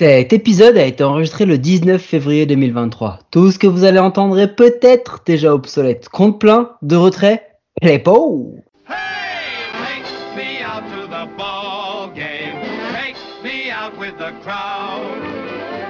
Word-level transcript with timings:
Cet 0.00 0.32
épisode 0.32 0.76
a 0.76 0.86
été 0.86 1.04
enregistré 1.04 1.44
le 1.44 1.56
19 1.56 2.02
février 2.02 2.46
2023. 2.46 3.20
Tout 3.30 3.52
ce 3.52 3.60
que 3.60 3.68
vous 3.68 3.84
allez 3.84 4.00
entendre 4.00 4.36
est 4.40 4.56
peut-être 4.56 5.22
déjà 5.24 5.54
obsolète. 5.54 6.08
Compte 6.08 6.40
plein, 6.40 6.72
de 6.82 6.96
retrait, 6.96 7.46
les 7.80 8.00
pauvres 8.00 8.56
Hey, 8.88 9.62
take 9.72 10.34
me 10.34 10.64
out 10.64 10.82
to 10.90 11.06
the 11.06 11.28
ball 11.38 12.10
game. 12.12 12.58
Take 12.92 13.14
me 13.44 13.70
out 13.70 13.96
with 13.96 14.18
the 14.18 14.32
crowd. 14.42 15.14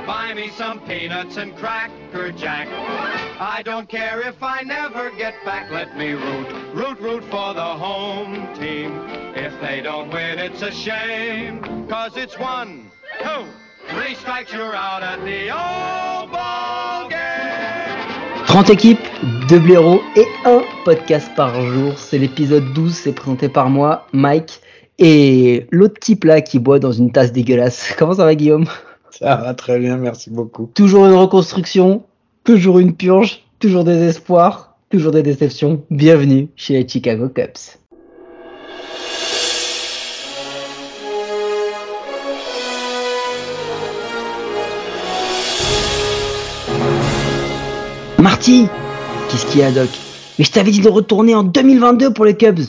Buy 0.07 0.35
me 0.35 0.51
some 0.51 0.81
peanuts 0.81 1.39
and 1.39 1.57
cracker 1.57 2.31
jack. 2.37 2.69
I 3.41 3.63
don't 3.65 3.89
care 3.89 4.21
if 4.21 4.37
I 4.43 4.65
never 4.65 5.13
get 5.17 5.33
back. 5.47 5.71
Let 5.71 5.97
me 5.97 6.13
root, 6.13 6.49
root, 6.75 7.01
root 7.01 7.25
for 7.31 7.55
the 7.55 7.63
home 7.63 8.55
team. 8.55 9.01
If 9.35 9.59
they 9.63 9.81
don't 9.81 10.13
win, 10.13 10.39
it's 10.39 10.61
a 10.61 10.71
shame. 10.71 11.87
Cause 11.89 12.19
it's 12.19 12.39
one, 12.39 12.91
two, 13.23 13.47
three 13.95 14.15
strikes, 14.15 14.53
you're 14.53 14.75
out 14.75 15.03
at 15.03 15.19
the 15.25 15.51
old 15.51 16.31
ball 16.33 17.09
game. 17.09 18.47
30 18.47 18.71
équipes, 18.71 18.99
2 19.49 19.59
blaireaux 19.59 20.01
et 20.17 20.27
un 20.45 20.63
podcast 20.85 21.31
par 21.37 21.61
jour. 21.63 21.99
C'est 21.99 22.19
l'épisode 22.19 22.73
12, 22.73 22.93
c'est 22.93 23.13
présenté 23.13 23.49
par 23.49 23.71
moi, 23.71 24.07
Mike, 24.13 24.61
et 24.99 25.67
l'autre 25.71 25.99
type 26.01 26.25
là 26.25 26.41
qui 26.41 26.59
boit 26.59 26.79
dans 26.79 26.93
une 26.93 27.13
tasse 27.13 27.33
dégueulasse. 27.33 27.95
Comment 27.99 28.15
ça 28.15 28.25
va 28.25 28.35
Guillaume? 28.35 28.67
Ça 29.11 29.37
va 29.37 29.55
très 29.55 29.79
bien, 29.79 29.97
merci 29.97 30.31
beaucoup. 30.31 30.71
Toujours 30.75 31.07
une 31.07 31.15
reconstruction, 31.15 32.03
toujours 32.43 32.81
une 32.81 32.95
purge, 32.95 33.45
toujours 33.61 33.85
des 33.85 34.03
espoirs, 34.03 34.77
toujours 34.91 35.13
des 35.13 35.23
déceptions. 35.23 35.83
Bienvenue 35.91 36.49
chez 36.57 36.75
les 36.75 36.89
Chicago 36.89 37.29
Cubs. 37.29 37.79
Marty. 48.25 48.69
Qu'est-ce 49.29 49.45
qu'il 49.45 49.61
y 49.61 49.65
a, 49.65 49.71
Doc? 49.71 49.91
Mais 50.39 50.47
je 50.47 50.51
t'avais 50.51 50.71
dit 50.71 50.81
de 50.81 50.89
retourner 50.89 51.35
en 51.35 51.43
2022 51.43 52.15
pour 52.15 52.25
les 52.25 52.35
Cubs 52.35 52.61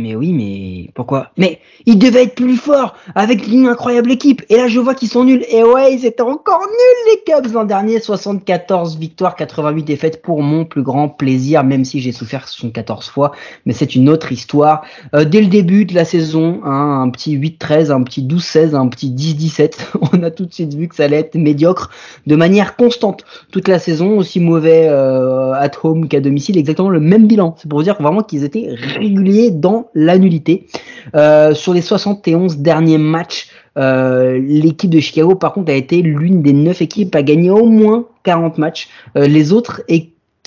Mais 0.00 0.14
oui, 0.14 0.32
mais 0.32 0.90
pourquoi? 0.94 1.30
Mais 1.36 1.60
ils 1.86 1.98
devaient 1.98 2.24
être 2.24 2.34
plus 2.34 2.56
forts 2.56 2.94
avec 3.14 3.46
une 3.46 3.66
incroyable 3.66 4.10
équipe. 4.10 4.42
Et 4.48 4.56
là, 4.56 4.68
je 4.68 4.80
vois 4.80 4.94
qu'ils 4.94 5.08
sont 5.08 5.24
nuls. 5.24 5.44
Et 5.48 5.62
ouais, 5.62 5.92
ils 5.94 6.06
étaient 6.06 6.22
encore 6.22 6.60
nuls, 6.60 7.12
les 7.12 7.32
Cubs, 7.32 7.52
l'an 7.52 7.64
dernier. 7.64 8.00
74 8.00 8.98
victoires, 8.98 9.36
88 9.36 9.82
défaites 9.82 10.22
pour 10.22 10.42
mon 10.42 10.64
plus 10.64 10.82
grand 10.82 11.08
plaisir, 11.08 11.64
même 11.64 11.84
si 11.84 12.00
j'ai 12.00 12.12
souffert 12.12 12.48
74 12.48 13.08
fois. 13.08 13.32
Mais 13.66 13.72
c'est 13.72 13.94
une 13.94 14.08
autre 14.08 14.32
histoire. 14.32 14.82
Euh, 15.14 15.24
dès 15.24 15.40
le 15.40 15.48
début 15.48 15.84
de 15.84 15.94
la 15.94 16.04
saison, 16.04 16.60
hein, 16.64 17.02
un 17.02 17.10
petit 17.10 17.36
8-13, 17.36 17.90
un 17.90 18.02
petit 18.02 18.22
12-16, 18.22 18.74
un 18.74 18.88
petit 18.88 19.10
10-17, 19.10 19.72
on 20.12 20.22
a 20.22 20.30
tout 20.30 20.46
de 20.46 20.52
suite 20.52 20.74
vu 20.74 20.88
que 20.88 20.94
ça 20.94 21.04
allait 21.04 21.18
être 21.18 21.34
médiocre 21.34 21.90
de 22.26 22.36
manière 22.36 22.76
constante. 22.76 23.24
Toute 23.52 23.68
la 23.68 23.78
saison, 23.78 24.18
aussi 24.18 24.40
mauvais 24.40 24.86
euh, 24.88 25.52
at 25.52 25.70
home 25.82 26.08
qu'à 26.08 26.20
domicile, 26.20 26.56
exactement 26.58 26.90
le 26.90 27.00
même 27.00 27.26
bilan. 27.26 27.54
C'est 27.58 27.68
pour 27.68 27.78
vous 27.78 27.84
dire 27.84 28.00
vraiment 28.00 28.22
qu'ils 28.22 28.44
étaient 28.44 28.68
réguliers 28.70 29.50
dans 29.50 29.89
la 29.94 30.18
nullité. 30.18 30.66
Euh, 31.14 31.54
sur 31.54 31.74
les 31.74 31.82
71 31.82 32.58
derniers 32.58 32.98
matchs, 32.98 33.48
euh, 33.78 34.38
l'équipe 34.42 34.90
de 34.90 35.00
Chicago, 35.00 35.34
par 35.34 35.52
contre, 35.52 35.70
a 35.72 35.74
été 35.76 36.02
l'une 36.02 36.42
des 36.42 36.52
neuf 36.52 36.82
équipes 36.82 37.14
à 37.14 37.22
gagner 37.22 37.50
au 37.50 37.66
moins 37.66 38.06
40 38.24 38.58
matchs. 38.58 38.88
Euh, 39.16 39.26
les 39.26 39.52
autres 39.52 39.82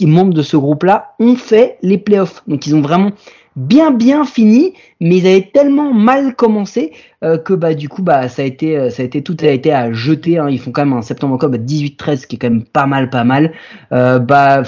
membres 0.01 0.33
de 0.33 0.41
ce 0.41 0.57
groupe-là 0.57 1.13
ont 1.19 1.35
fait 1.35 1.77
les 1.81 1.97
playoffs. 1.97 2.43
Donc 2.47 2.67
ils 2.67 2.75
ont 2.75 2.81
vraiment 2.81 3.11
bien 3.55 3.91
bien 3.91 4.25
fini, 4.25 4.73
mais 4.99 5.17
ils 5.17 5.27
avaient 5.27 5.49
tellement 5.53 5.93
mal 5.93 6.35
commencé 6.35 6.91
euh, 7.23 7.37
que 7.37 7.53
bah 7.53 7.75
du 7.75 7.87
coup 7.87 8.01
bah 8.01 8.27
ça 8.27 8.41
a 8.41 8.45
été 8.45 8.77
euh, 8.77 8.89
ça 8.89 9.03
a 9.03 9.05
été 9.05 9.21
tout 9.21 9.37
a 9.41 9.47
été 9.47 9.71
à 9.71 9.93
jeter. 9.93 10.39
hein. 10.39 10.49
Ils 10.49 10.59
font 10.59 10.71
quand 10.71 10.85
même 10.85 10.97
un 10.97 11.03
septembre 11.03 11.35
octobre 11.35 11.55
à 11.55 11.57
18-13 11.59 12.25
qui 12.25 12.35
est 12.35 12.39
quand 12.39 12.49
même 12.49 12.63
pas 12.63 12.87
mal 12.87 13.09
pas 13.09 13.23
mal. 13.23 13.53
Euh, 13.91 14.19
bah 14.19 14.63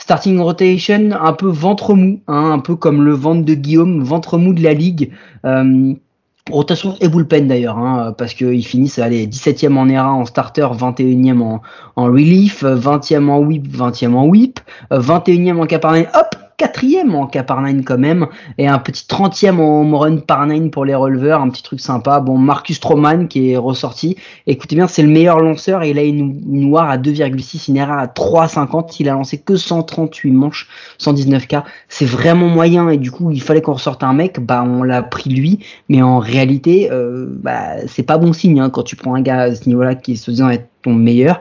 starting 0.00 0.40
rotation 0.40 1.10
un 1.12 1.32
peu 1.32 1.48
ventre 1.48 1.94
mou, 1.94 2.20
hein, 2.26 2.50
un 2.52 2.58
peu 2.58 2.74
comme 2.74 3.04
le 3.04 3.12
ventre 3.12 3.44
de 3.44 3.54
Guillaume, 3.54 4.02
ventre 4.02 4.38
mou 4.38 4.52
de 4.52 4.62
la 4.62 4.74
ligue. 4.74 5.12
Euh, 5.44 5.94
Rotation 6.50 6.96
et 7.00 7.08
bullpen 7.08 7.46
d'ailleurs, 7.46 7.78
hein, 7.78 8.12
parce 8.16 8.34
qu'ils 8.34 8.66
finissent 8.66 8.98
allez, 8.98 9.26
17e 9.26 9.76
en 9.76 9.88
ERA 9.88 10.10
en 10.12 10.24
starter, 10.24 10.66
21e 10.72 11.40
en, 11.40 11.60
en 11.96 12.04
relief, 12.04 12.64
euh, 12.64 12.76
20e 12.76 13.28
en 13.28 13.38
whip, 13.38 13.68
20e 13.68 14.14
en 14.14 14.26
whip, 14.26 14.58
euh, 14.92 15.00
21e 15.00 15.60
en 15.60 15.66
cap 15.66 15.82
par 15.82 15.92
nine, 15.92 16.08
hop, 16.14 16.36
4e 16.60 17.14
en 17.14 17.62
nine 17.62 17.84
quand 17.84 17.98
même, 17.98 18.26
et 18.58 18.68
un 18.68 18.78
petit 18.78 19.06
30e 19.08 19.58
en 19.58 19.80
home 19.80 19.94
run 19.94 20.68
pour 20.70 20.84
les 20.84 20.94
releveurs, 20.94 21.40
un 21.40 21.48
petit 21.48 21.62
truc 21.62 21.80
sympa. 21.80 22.20
Bon, 22.20 22.36
Marcus 22.36 22.76
Stroman 22.76 23.28
qui 23.28 23.52
est 23.52 23.56
ressorti, 23.56 24.16
écoutez 24.46 24.76
bien, 24.76 24.86
c'est 24.86 25.02
le 25.02 25.08
meilleur 25.08 25.40
lanceur, 25.40 25.82
et 25.82 25.90
il 25.90 25.98
a 25.98 26.02
une, 26.02 26.40
une 26.50 26.76
à 26.76 26.98
2,6, 26.98 27.70
une 27.70 27.78
à 27.78 28.06
3,50, 28.06 28.96
il 29.00 29.08
a 29.08 29.12
lancé 29.12 29.38
que 29.38 29.56
138 29.56 30.30
manches, 30.32 30.68
119 30.98 31.46
K, 31.46 31.56
c'est 31.88 32.04
vraiment 32.04 32.48
moyen, 32.48 32.88
et 32.90 32.98
du 32.98 33.10
coup, 33.10 33.30
il 33.30 33.42
fallait 33.42 33.62
qu'on 33.62 33.74
ressorte 33.74 34.02
un 34.02 34.12
mec, 34.12 34.40
bah 34.40 34.62
on 34.66 34.82
l'a 34.82 35.02
pris 35.02 35.30
lui, 35.30 35.60
mais 35.88 36.02
en 36.02 36.18
réalité, 36.18 36.90
euh, 36.90 37.26
bah, 37.28 37.86
c'est 37.86 38.02
pas 38.02 38.18
bon 38.18 38.32
signe 38.32 38.60
hein, 38.60 38.70
quand 38.70 38.82
tu 38.82 38.96
prends 38.96 39.14
un 39.14 39.22
gars 39.22 39.40
à 39.40 39.54
ce 39.54 39.68
niveau-là 39.68 39.94
qui 39.94 40.16
se 40.16 40.30
disant 40.30 40.50
être 40.50 40.68
ton 40.82 40.94
meilleur. 40.94 41.40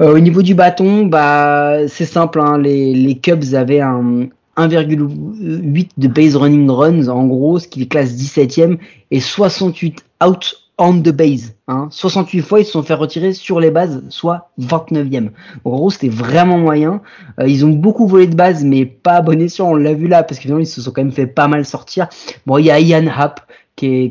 Euh, 0.00 0.14
au 0.14 0.18
niveau 0.18 0.42
du 0.42 0.54
bâton, 0.54 1.06
bah 1.06 1.86
c'est 1.88 2.04
simple, 2.04 2.40
hein, 2.40 2.58
les, 2.58 2.94
les 2.94 3.18
Cubs 3.18 3.54
avaient 3.54 3.80
un 3.80 4.28
1,8 4.56 5.88
de 5.96 6.08
base 6.08 6.36
running 6.36 6.70
runs 6.70 7.08
en 7.08 7.26
gros, 7.26 7.58
ce 7.58 7.68
qui 7.68 7.80
les 7.80 7.88
classe 7.88 8.12
17e 8.12 8.78
et 9.10 9.20
68 9.20 10.04
out 10.24 10.64
on 10.78 11.00
the 11.00 11.10
base. 11.10 11.54
Hein. 11.68 11.88
68 11.90 12.42
fois 12.42 12.60
ils 12.60 12.64
se 12.64 12.72
sont 12.72 12.82
fait 12.82 12.94
retirer 12.94 13.32
sur 13.32 13.60
les 13.60 13.70
bases, 13.70 14.02
soit 14.08 14.50
29e. 14.60 15.30
En 15.64 15.70
gros, 15.70 15.90
c'était 15.90 16.08
vraiment 16.08 16.58
moyen. 16.58 17.00
Euh, 17.40 17.46
ils 17.46 17.64
ont 17.64 17.70
beaucoup 17.70 18.06
volé 18.06 18.26
de 18.26 18.34
base, 18.34 18.64
mais 18.64 18.84
pas 18.84 19.12
à 19.12 19.22
bon 19.22 19.40
escient. 19.40 19.70
On 19.70 19.76
l'a 19.76 19.94
vu 19.94 20.08
là, 20.08 20.22
parce 20.22 20.38
que 20.38 20.42
finalement, 20.42 20.62
ils 20.62 20.66
se 20.66 20.80
sont 20.80 20.90
quand 20.90 21.02
même 21.02 21.12
fait 21.12 21.26
pas 21.26 21.46
mal 21.46 21.64
sortir. 21.64 22.08
Bon, 22.46 22.58
il 22.58 22.66
y 22.66 22.70
a 22.70 22.80
Ian 22.80 23.06
Happ 23.06 23.40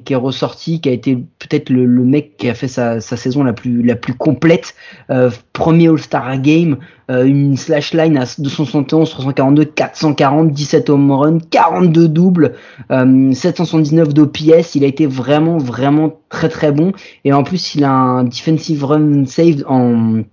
qui 0.04 0.14
est, 0.14 0.16
ressorti, 0.16 0.82
qui 0.82 0.90
a 0.90 0.92
été 0.92 1.16
peut-être 1.16 1.70
le, 1.70 1.88
mec 1.88 2.38
qui 2.38 2.50
a 2.50 2.54
fait 2.54 2.68
sa, 2.68 3.02
sa 3.02 3.18
saison 3.18 3.44
la 3.44 3.54
plus, 3.54 3.82
la 3.82 3.96
plus 3.96 4.14
complète. 4.14 4.76
Euh, 5.10 5.30
premier 5.54 5.88
All-Star 5.90 6.40
Game, 6.42 6.78
euh, 7.10 7.26
une 7.26 7.58
slash 7.58 7.94
line 7.94 8.18
à 8.18 8.26
271, 8.38 9.10
342, 9.10 9.66
440, 9.66 10.52
17 10.52 10.90
home 10.90 11.12
run, 11.12 11.38
42 11.50 12.08
doubles, 12.08 12.54
euh, 12.92 13.32
779 13.32 14.14
d'OPS. 14.14 14.76
Il 14.76 14.84
a 14.84 14.88
été 14.88 15.06
vraiment, 15.06 15.58
vraiment 15.58 16.20
très 16.30 16.50
très 16.50 16.72
bon. 16.72 16.92
Et 17.26 17.34
en 17.34 17.44
plus, 17.44 17.76
il 17.76 17.84
a 17.84 17.92
un 17.92 18.24
defensive 18.26 18.84
run 18.84 19.26
saved 19.26 19.64
en 19.68 20.24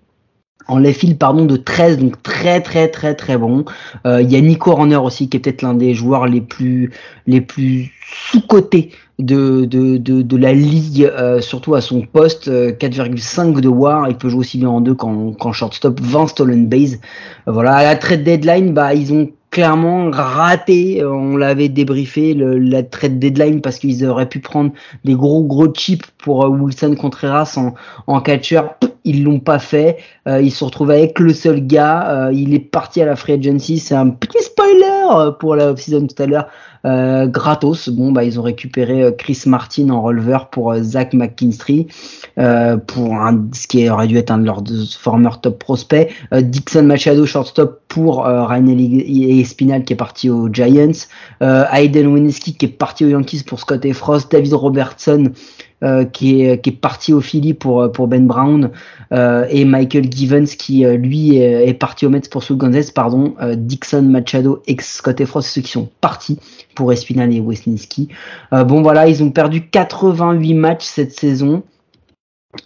en 0.70 0.78
left 0.78 1.00
field 1.00 1.18
pardon 1.18 1.44
de 1.44 1.56
13 1.56 1.98
donc 1.98 2.22
très 2.22 2.60
très 2.60 2.88
très 2.88 3.14
très 3.14 3.36
bon 3.36 3.64
Euh, 4.06 4.22
il 4.22 4.30
y 4.30 4.36
a 4.36 4.40
Nico 4.40 4.70
Horner 4.70 4.96
aussi 4.96 5.28
qui 5.28 5.36
est 5.36 5.40
peut-être 5.40 5.62
l'un 5.62 5.74
des 5.74 5.94
joueurs 5.94 6.26
les 6.26 6.40
plus 6.40 6.92
les 7.26 7.40
plus 7.40 7.92
sous 8.30 8.40
cotés 8.40 8.90
de, 9.22 9.64
de, 9.64 9.96
de, 9.96 10.22
de 10.22 10.36
la 10.36 10.52
ligue 10.52 11.04
euh, 11.04 11.40
surtout 11.40 11.74
à 11.74 11.80
son 11.80 12.02
poste 12.02 12.48
euh, 12.48 12.72
4,5 12.72 13.60
de 13.60 13.68
war 13.68 14.08
il 14.08 14.16
peut 14.16 14.28
jouer 14.28 14.40
aussi 14.40 14.58
bien 14.58 14.68
en 14.68 14.80
deux 14.80 14.94
qu'en 14.94 15.32
qu'en 15.32 15.52
shortstop. 15.52 16.00
20 16.00 16.26
stolen 16.28 16.66
base 16.68 16.98
Euh, 17.48 17.52
voilà 17.52 17.74
à 17.74 17.84
la 17.84 17.96
trade 17.96 18.22
deadline 18.22 18.72
bah 18.72 18.94
ils 18.94 19.12
ont 19.12 19.30
clairement 19.50 20.10
raté, 20.10 21.02
euh, 21.02 21.10
on 21.10 21.36
l'avait 21.36 21.68
débriefé 21.68 22.34
le, 22.34 22.58
la 22.58 22.82
trade 22.82 23.18
deadline 23.18 23.60
parce 23.60 23.78
qu'ils 23.78 24.06
auraient 24.06 24.28
pu 24.28 24.38
prendre 24.40 24.72
des 25.04 25.14
gros 25.14 25.42
gros 25.42 25.72
chips 25.72 26.06
pour 26.18 26.44
euh, 26.44 26.48
Wilson 26.48 26.94
Contreras 26.94 27.54
en, 27.56 27.74
en 28.06 28.20
catcher, 28.20 28.62
ils 29.04 29.24
l'ont 29.24 29.40
pas 29.40 29.58
fait, 29.58 29.98
euh, 30.28 30.40
ils 30.40 30.52
se 30.52 30.62
retrouvent 30.62 30.92
avec 30.92 31.18
le 31.18 31.34
seul 31.34 31.66
gars, 31.66 32.28
euh, 32.28 32.32
il 32.32 32.54
est 32.54 32.60
parti 32.60 33.02
à 33.02 33.06
la 33.06 33.16
free 33.16 33.32
agency, 33.32 33.78
c'est 33.78 33.94
un 33.96 34.10
petit 34.10 34.42
spoiler 34.42 35.32
pour 35.40 35.56
la 35.56 35.72
off-season 35.72 36.06
tout 36.06 36.22
à 36.22 36.26
l'heure, 36.26 36.46
euh, 36.86 37.26
gratos, 37.26 37.88
bon 37.90 38.12
bah 38.12 38.24
ils 38.24 38.38
ont 38.40 38.42
récupéré 38.42 39.02
euh, 39.02 39.10
Chris 39.12 39.42
Martin 39.46 39.90
en 39.90 40.02
releveur 40.02 40.48
pour 40.48 40.72
euh, 40.72 40.82
Zach 40.82 41.12
McKinstry, 41.12 41.86
euh, 42.38 42.76
pour 42.76 43.16
ce 43.52 43.66
qui 43.66 43.88
aurait 43.90 44.06
dû 44.06 44.16
être 44.16 44.30
un 44.30 44.38
de 44.38 44.46
leurs 44.46 44.62
former 44.98 45.30
top 45.42 45.58
prospects, 45.58 46.10
Dixon 46.32 46.84
Machado 46.84 47.26
shortstop 47.26 47.82
pour 47.88 48.26
euh, 48.26 48.46
et 48.50 49.40
Espinal 49.40 49.84
qui 49.84 49.92
est 49.92 49.96
parti 49.96 50.30
aux 50.30 50.48
Giants, 50.52 51.06
Hayden 51.40 52.06
Wineski 52.06 52.54
qui 52.54 52.66
est 52.66 52.68
parti 52.68 53.04
aux 53.04 53.08
Yankees 53.08 53.42
pour 53.46 53.60
Scott 53.60 53.84
et 53.84 53.92
Frost, 53.92 54.32
David 54.32 54.54
Robertson 54.54 55.32
euh, 55.82 56.04
qui 56.04 56.42
est 56.42 56.60
qui 56.60 56.70
est 56.70 56.74
parti 56.74 57.12
au 57.12 57.20
Philly 57.20 57.54
pour 57.54 57.82
euh, 57.82 57.88
pour 57.88 58.06
Ben 58.06 58.26
Brown 58.26 58.70
euh, 59.12 59.46
et 59.48 59.64
Michael 59.64 60.12
Givens 60.12 60.44
qui 60.44 60.84
euh, 60.84 60.96
lui 60.96 61.36
est, 61.36 61.68
est 61.68 61.74
parti 61.74 62.06
au 62.06 62.10
Mets 62.10 62.28
pour 62.30 62.42
Sue 62.42 62.54
Gonzalez 62.54 62.92
pardon 62.94 63.34
euh, 63.40 63.54
Dixon 63.56 64.02
Machado 64.02 64.62
et 64.66 64.76
Scott 64.80 65.20
et 65.20 65.26
Frost 65.26 65.48
ceux 65.48 65.62
qui 65.62 65.70
sont 65.70 65.88
partis 66.00 66.38
pour 66.74 66.92
Espinal 66.92 67.34
et 67.34 67.40
Wisniewski 67.40 68.08
euh, 68.52 68.64
bon 68.64 68.82
voilà 68.82 69.08
ils 69.08 69.22
ont 69.22 69.30
perdu 69.30 69.68
88 69.68 70.54
matchs 70.54 70.84
cette 70.84 71.12
saison 71.12 71.62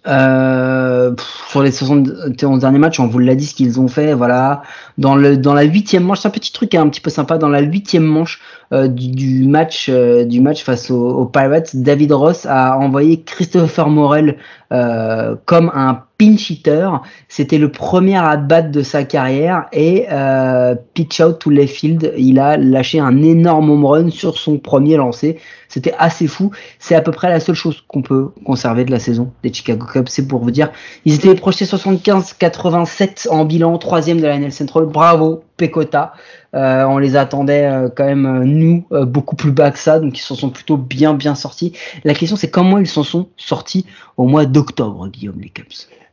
euh, 0.07 1.15
sur 1.49 1.63
les 1.63 1.71
71 1.71 2.61
derniers 2.61 2.79
matchs, 2.79 3.01
on 3.01 3.07
vous 3.07 3.19
l'a 3.19 3.35
dit 3.35 3.45
ce 3.45 3.55
qu'ils 3.55 3.81
ont 3.81 3.89
fait. 3.89 4.15
Voilà, 4.15 4.63
dans 4.97 5.15
le 5.15 5.37
dans 5.37 5.53
la 5.53 5.63
huitième 5.63 6.05
manche, 6.05 6.21
c'est 6.21 6.29
un 6.29 6.31
petit 6.31 6.53
truc 6.53 6.75
hein, 6.75 6.83
un 6.83 6.89
petit 6.89 7.03
peu 7.03 7.11
sympa. 7.11 7.37
Dans 7.37 7.51
la 7.51 7.61
huitième 7.61 8.05
manche 8.05 8.41
euh, 8.73 8.89
du, 8.89 9.47
match 9.47 9.89
euh, 9.91 10.25
du 10.25 10.41
match 10.41 10.65
face 10.65 10.91
aux, 10.91 11.27
Pirates, 11.27 11.77
David 11.77 12.13
Ross 12.13 12.47
a 12.47 12.79
envoyé 12.79 13.21
Christopher 13.23 13.89
Morel 13.89 14.39
euh, 14.73 15.37
comme 15.45 15.71
un 15.75 16.03
pinch 16.19 16.51
hitter. 16.51 16.89
C'était 17.29 17.59
le 17.59 17.71
premier 17.71 18.17
à 18.17 18.37
battre 18.37 18.71
de 18.71 18.83
sa 18.83 19.05
carrière 19.05 19.67
et 19.73 20.07
euh, 20.11 20.75
pitch 20.95 21.21
out 21.21 21.39
to 21.39 21.51
left 21.51 21.75
field. 21.75 22.13
Il 22.17 22.39
a 22.39 22.57
lâché 22.57 23.01
un 23.01 23.23
énorme 23.23 23.71
home 23.71 23.85
run 23.85 24.11
sur 24.11 24.39
son 24.39 24.59
premier 24.59 24.97
lancé. 24.97 25.39
C'était 25.69 25.95
assez 25.99 26.29
fou. 26.29 26.53
C'est 26.79 26.95
à 26.95 27.01
peu 27.01 27.11
près 27.11 27.29
la 27.29 27.41
seule 27.41 27.57
chose 27.57 27.83
qu'on 27.89 28.03
peut 28.03 28.31
conserver 28.45 28.85
de 28.85 28.91
la 28.91 29.01
saison 29.01 29.33
des 29.43 29.53
Chicago 29.53 29.87
Cubs. 29.87 30.09
C'est 30.09 30.29
pour 30.29 30.41
vous 30.41 30.51
dire, 30.51 30.71
ils 31.05 31.15
étaient 31.15 31.35
projetés 31.35 31.65
75-87 31.65 33.29
en 33.29 33.45
bilan, 33.45 33.77
troisième 33.79 34.21
de 34.21 34.27
la 34.27 34.39
NL 34.39 34.53
Central. 34.53 34.87
Bravo, 34.87 35.43
Pecota. 35.57 36.13
Euh, 36.55 36.85
on 36.85 36.99
les 36.99 37.17
attendait 37.17 37.67
euh, 37.67 37.89
quand 37.95 38.05
même 38.05 38.27
euh, 38.27 38.45
nous 38.45 38.87
beaucoup 39.07 39.35
plus 39.35 39.51
bas 39.51 39.73
que 39.73 39.79
ça, 39.79 39.99
donc 39.99 40.17
ils 40.17 40.23
s'en 40.23 40.37
sont 40.37 40.51
plutôt 40.51 40.77
bien 40.77 41.15
bien 41.15 41.35
sortis. 41.35 41.73
La 42.05 42.15
question 42.15 42.37
c'est 42.37 42.51
comment 42.51 42.79
ils 42.79 42.87
s'en 42.87 43.03
sont 43.03 43.29
sortis 43.37 43.87
au 44.17 44.25
mois 44.25 44.47
d'octobre, 44.47 45.09
Guillaume 45.09 45.41
les 45.41 45.49
Cubs. 45.49 45.67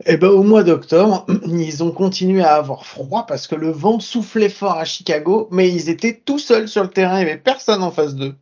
Eh 0.08 0.18
ben 0.18 0.30
au 0.30 0.42
mois 0.42 0.64
d'octobre, 0.64 1.28
ils 1.48 1.84
ont 1.84 1.92
continué 1.92 2.42
à 2.42 2.56
avoir 2.56 2.86
froid 2.86 3.26
parce 3.28 3.46
que 3.46 3.56
le 3.56 3.70
vent 3.70 4.00
soufflait 4.00 4.50
fort 4.50 4.78
à 4.78 4.86
Chicago, 4.86 5.48
mais 5.52 5.70
ils 5.70 5.90
étaient 5.90 6.20
tout 6.26 6.40
seuls 6.40 6.68
sur 6.68 6.82
le 6.82 6.90
terrain, 6.90 7.20
il 7.20 7.26
n'y 7.26 7.32
avait 7.32 7.40
personne 7.40 7.84
en 7.84 7.92
face 7.92 8.16
d'eux. 8.16 8.34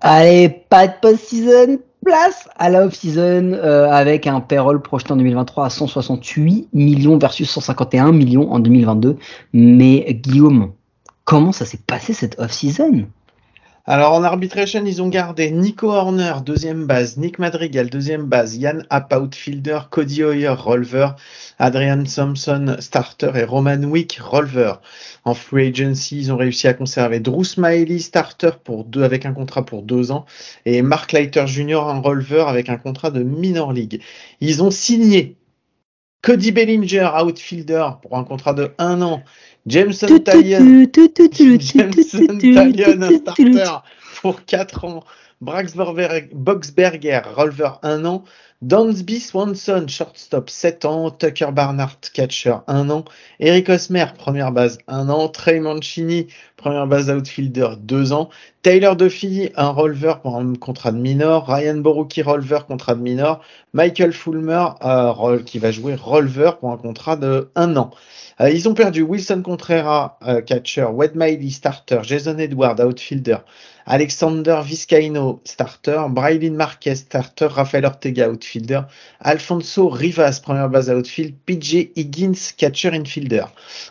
Allez, 0.00 0.48
pas 0.48 0.86
de 0.86 0.92
post-season, 1.02 1.78
place 2.04 2.48
à 2.56 2.70
la 2.70 2.86
off-season 2.86 3.54
avec 3.90 4.26
un 4.26 4.40
payroll 4.40 4.80
projeté 4.80 5.12
en 5.12 5.16
2023 5.16 5.66
à 5.66 5.70
168 5.70 6.68
millions 6.72 7.18
versus 7.18 7.50
151 7.50 8.12
millions 8.12 8.52
en 8.52 8.60
2022. 8.60 9.16
Mais 9.52 10.06
Guillaume, 10.22 10.72
Comment 11.26 11.50
ça 11.50 11.64
s'est 11.64 11.80
passé 11.84 12.12
cette 12.12 12.38
off-season? 12.38 13.08
Alors 13.84 14.12
en 14.12 14.22
arbitration, 14.22 14.84
ils 14.86 15.02
ont 15.02 15.08
gardé 15.08 15.50
Nico 15.50 15.90
Horner, 15.90 16.34
deuxième 16.44 16.86
base, 16.86 17.16
Nick 17.16 17.40
Madrigal, 17.40 17.90
deuxième 17.90 18.26
base, 18.26 18.56
Yann 18.56 18.86
App, 18.90 19.12
outfielder, 19.12 19.80
Cody 19.90 20.22
Hoyer, 20.22 20.50
rolver, 20.50 21.08
Adrian 21.58 22.04
Thompson, 22.04 22.76
starter 22.78 23.32
et 23.34 23.42
Roman 23.42 23.82
Wick, 23.82 24.20
rolver. 24.22 24.74
En 25.24 25.34
free 25.34 25.70
agency, 25.70 26.16
ils 26.16 26.32
ont 26.32 26.36
réussi 26.36 26.68
à 26.68 26.74
conserver 26.74 27.18
Drew 27.18 27.42
Smiley, 27.42 27.98
starter 27.98 28.50
pour 28.62 28.84
deux, 28.84 29.02
avec 29.02 29.26
un 29.26 29.32
contrat 29.32 29.66
pour 29.66 29.82
deux 29.82 30.12
ans, 30.12 30.26
et 30.64 30.80
Mark 30.80 31.10
Leiter 31.10 31.48
Jr., 31.48 31.88
un 31.88 31.98
rolver 31.98 32.44
avec 32.46 32.68
un 32.68 32.76
contrat 32.76 33.10
de 33.10 33.24
minor 33.24 33.72
league. 33.72 34.00
Ils 34.40 34.62
ont 34.62 34.70
signé 34.70 35.38
Cody 36.22 36.50
Bellinger, 36.50 37.10
outfielder, 37.22 37.88
pour 38.02 38.16
un 38.16 38.24
contrat 38.24 38.52
de 38.52 38.72
un 38.78 39.00
an. 39.02 39.22
Jameson 39.66 40.18
Talion, 40.20 40.86
Jameson 41.58 42.26
Talion, 42.38 43.02
un 43.02 43.18
starter 43.18 43.64
pour 44.20 44.44
4 44.44 44.84
ans. 44.84 45.04
Brax 45.42 45.74
Boxberger, 45.76 47.22
Rolver 47.34 47.78
1 47.82 48.06
an. 48.06 48.24
Dansby 48.62 49.20
Swanson, 49.20 49.86
shortstop 49.86 50.48
7 50.48 50.86
ans. 50.86 51.10
Tucker 51.10 51.52
Barnard, 51.52 52.00
catcher 52.14 52.62
1 52.68 52.88
an. 52.88 53.04
Eric 53.38 53.68
Osmer, 53.68 54.14
première 54.16 54.50
base 54.50 54.78
1 54.88 55.10
an. 55.10 55.28
Trey 55.28 55.60
Mancini, 55.60 56.28
première 56.56 56.86
base 56.86 57.10
outfielder 57.10 57.76
2 57.78 58.14
ans. 58.14 58.30
Taylor 58.62 58.96
Duffy, 58.96 59.50
un 59.56 59.68
rolver 59.68 60.14
pour 60.22 60.36
un 60.36 60.54
contrat 60.54 60.90
de 60.90 60.98
minor. 60.98 61.46
Ryan 61.46 61.76
Borucki, 61.76 62.22
rolver, 62.22 62.60
contrat 62.66 62.94
de 62.94 63.02
minor. 63.02 63.42
Michael 63.74 64.14
Fulmer, 64.14 64.68
euh, 64.82 65.38
qui 65.40 65.58
va 65.58 65.70
jouer 65.70 65.96
rolver 65.96 66.52
pour 66.58 66.72
un 66.72 66.78
contrat 66.78 67.16
de 67.16 67.50
1 67.56 67.76
an. 67.76 67.90
Euh, 68.40 68.50
ils 68.50 68.68
ont 68.68 68.74
perdu 68.74 69.02
Wilson 69.02 69.42
Contreras, 69.42 70.18
euh, 70.26 70.42
catcher, 70.42 70.86
Wed 70.92 71.12
Miley, 71.14 71.50
starter, 71.50 72.00
Jason 72.02 72.38
Edward, 72.38 72.80
outfielder, 72.80 73.38
Alexander 73.86 74.60
Vizcaino, 74.64 75.40
starter, 75.44 76.06
Braylin 76.10 76.54
Marquez, 76.54 76.96
starter, 76.96 77.46
Rafael 77.46 77.84
Ortega, 77.84 78.28
outfielder, 78.28 78.82
Alfonso 79.20 79.88
Rivas, 79.88 80.40
première 80.42 80.68
base 80.68 80.90
outfield, 80.90 81.34
PJ 81.46 81.92
Higgins, 81.96 82.52
catcher, 82.56 82.90
infielder. 82.92 83.44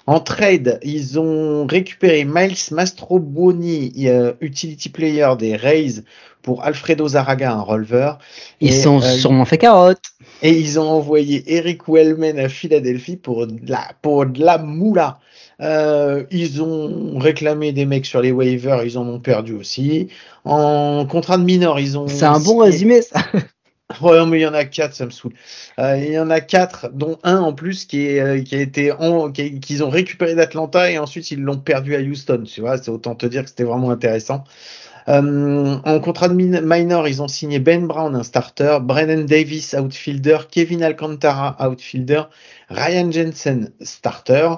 En 0.06 0.19
trade, 0.19 0.80
ils 0.83 1.18
ont 1.18 1.65
récupéré 1.65 2.25
Miles 2.25 2.57
Mastrobuoni, 2.71 3.94
euh, 4.07 4.33
utility 4.42 4.89
player 4.89 5.30
des 5.39 5.56
Rays, 5.56 6.03
pour 6.45 6.63
Alfredo 6.63 7.07
Zaraga, 7.07 7.53
un 7.53 7.62
releveur. 7.62 8.19
Ils 8.62 8.71
sont 8.71 9.01
sûrement 9.01 9.45
fait 9.45 9.57
carotte. 9.57 10.03
Et 10.44 10.51
ils 10.51 10.80
ont 10.80 10.88
envoyé 10.88 11.44
Eric 11.47 11.88
Wellman 11.88 12.38
à 12.38 12.50
Philadelphie 12.50 13.15
pour 13.15 13.47
de 13.47 13.57
la, 13.63 13.89
pour 14.03 14.27
de 14.27 14.44
la 14.44 14.59
moula. 14.59 15.19
Euh, 15.62 16.25
ils 16.31 16.62
ont 16.62 17.18
réclamé 17.18 17.72
des 17.72 17.86
mecs 17.86 18.06
sur 18.06 18.22
les 18.22 18.31
waivers, 18.31 18.84
ils 18.84 18.98
en 18.98 19.07
ont 19.07 19.19
perdu 19.19 19.54
aussi. 19.54 20.10
En 20.44 21.06
contrat 21.06 21.38
de 21.38 21.44
minor, 21.44 21.80
ils 21.80 21.98
ont. 21.98 22.07
C'est 22.07 22.25
un 22.25 22.40
bon 22.40 22.57
résumé, 22.57 23.02
ça. 23.02 23.19
Ouais, 24.02 24.25
mais 24.25 24.40
il 24.40 24.42
y 24.42 24.48
en 24.48 24.54
a 24.56 24.66
quatre, 24.66 24.96
ça 24.96 25.06
me 25.06 25.12
saoule. 25.12 25.34
Euh, 25.80 25.98
il 25.98 26.12
y 26.12 26.19
en 26.19 26.31
a 26.31 26.42
quatre, 26.42 26.90
dont 26.92 27.19
un 27.24 27.38
en 27.38 27.54
plus 27.54 27.86
qui, 27.86 28.07
est, 28.07 28.19
euh, 28.19 28.42
qui 28.42 28.56
a 28.56 28.60
été 28.60 28.92
en, 28.92 29.31
qu'ils 29.31 29.84
ont 29.84 29.90
récupéré 29.92 30.34
d'Atlanta 30.34 30.90
et 30.90 30.98
ensuite 30.98 31.30
ils 31.30 31.40
l'ont 31.40 31.60
perdu 31.60 31.96
à 31.96 32.00
Houston. 32.00 32.44
Tu 32.46 32.62
vois, 32.62 32.80
c'est 32.80 32.90
autant 32.90 33.13
te 33.13 33.28
dire 33.28 33.44
que 33.44 33.50
c'était 33.50 33.63
vraiment 33.63 33.92
intéressant. 33.92 34.44
Euh, 35.07 35.78
en 35.86 36.00
contrat 36.00 36.30
de 36.30 36.34
minor, 36.34 37.07
ils 37.07 37.22
ont 37.22 37.28
signé 37.28 37.60
Ben 37.60 37.86
Brown, 37.86 38.16
un 38.16 38.24
starter, 38.24 38.80
Brennan 38.81 39.25
Davis, 39.25 39.75
outfielder, 39.75 40.40
Kevin 40.50 40.81
Alcantara, 40.81 41.56
outfielder, 41.66 42.24
Ryan 42.69 43.12
Jensen, 43.12 43.71
starter. 43.81 44.50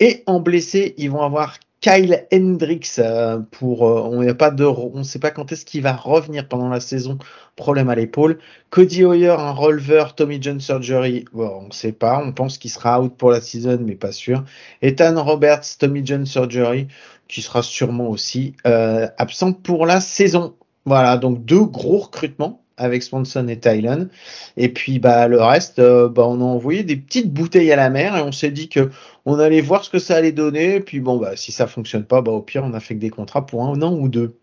Et 0.00 0.22
en 0.26 0.40
blessé, 0.40 0.94
ils 0.98 1.10
vont 1.10 1.22
avoir 1.22 1.58
Kyle 1.80 2.26
Hendricks 2.32 2.98
euh, 2.98 3.38
pour 3.50 3.86
euh, 3.86 4.00
on 4.00 4.22
n'a 4.22 5.04
sait 5.04 5.18
pas 5.18 5.30
quand 5.30 5.52
est-ce 5.52 5.64
qu'il 5.64 5.82
va 5.82 5.94
revenir 5.94 6.48
pendant 6.48 6.68
la 6.68 6.80
saison. 6.80 7.18
Problème 7.54 7.90
à 7.90 7.94
l'épaule. 7.94 8.38
Cody 8.70 9.04
Hoyer 9.04 9.30
un 9.30 9.52
releveur. 9.52 10.14
Tommy 10.14 10.38
John 10.40 10.58
surgery. 10.58 11.26
Bon, 11.32 11.66
on 11.68 11.70
sait 11.70 11.92
pas. 11.92 12.20
On 12.24 12.32
pense 12.32 12.58
qu'il 12.58 12.70
sera 12.70 13.00
out 13.00 13.14
pour 13.16 13.30
la 13.30 13.40
saison 13.40 13.78
mais 13.80 13.94
pas 13.94 14.12
sûr. 14.12 14.44
Ethan 14.82 15.22
Roberts 15.22 15.78
Tommy 15.78 16.04
John 16.04 16.26
surgery 16.26 16.88
qui 17.28 17.42
sera 17.42 17.62
sûrement 17.62 18.08
aussi 18.08 18.54
euh, 18.66 19.08
absent 19.18 19.52
pour 19.52 19.86
la 19.86 20.00
saison. 20.00 20.56
Voilà, 20.86 21.16
donc 21.16 21.44
deux 21.44 21.64
gros 21.64 21.98
recrutements 21.98 22.62
avec 22.76 23.02
Swanson 23.02 23.48
et 23.48 23.58
Tylen. 23.58 24.08
Et 24.56 24.68
puis 24.72 24.98
bah 24.98 25.28
le 25.28 25.40
reste, 25.40 25.78
euh, 25.78 26.08
bah, 26.08 26.26
on 26.26 26.40
a 26.40 26.44
envoyé 26.44 26.82
des 26.84 26.96
petites 26.96 27.32
bouteilles 27.32 27.72
à 27.72 27.76
la 27.76 27.90
mer 27.90 28.16
et 28.16 28.22
on 28.22 28.32
s'est 28.32 28.50
dit 28.50 28.68
que 28.68 28.90
on 29.24 29.38
allait 29.38 29.60
voir 29.60 29.84
ce 29.84 29.90
que 29.90 29.98
ça 29.98 30.16
allait 30.16 30.32
donner. 30.32 30.76
Et 30.76 30.80
puis 30.80 31.00
bon 31.00 31.16
bah 31.18 31.36
si 31.36 31.52
ça 31.52 31.66
fonctionne 31.66 32.04
pas, 32.04 32.22
bah 32.22 32.32
au 32.32 32.42
pire 32.42 32.64
on 32.64 32.74
a 32.74 32.80
fait 32.80 32.94
que 32.94 33.00
des 33.00 33.10
contrats 33.10 33.46
pour 33.46 33.64
un 33.64 33.80
an 33.82 33.94
ou 33.94 34.08
deux. 34.08 34.38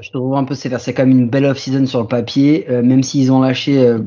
Je 0.00 0.10
trouve 0.10 0.34
un 0.36 0.44
peu. 0.44 0.54
C'est 0.54 0.92
quand 0.92 1.06
même 1.06 1.18
une 1.18 1.28
belle 1.28 1.44
off-season 1.46 1.86
sur 1.86 2.00
le 2.00 2.06
papier, 2.06 2.66
euh, 2.70 2.82
même 2.82 3.02
s'ils 3.02 3.32
ont 3.32 3.40
lâché 3.40 3.78
euh, 3.78 3.98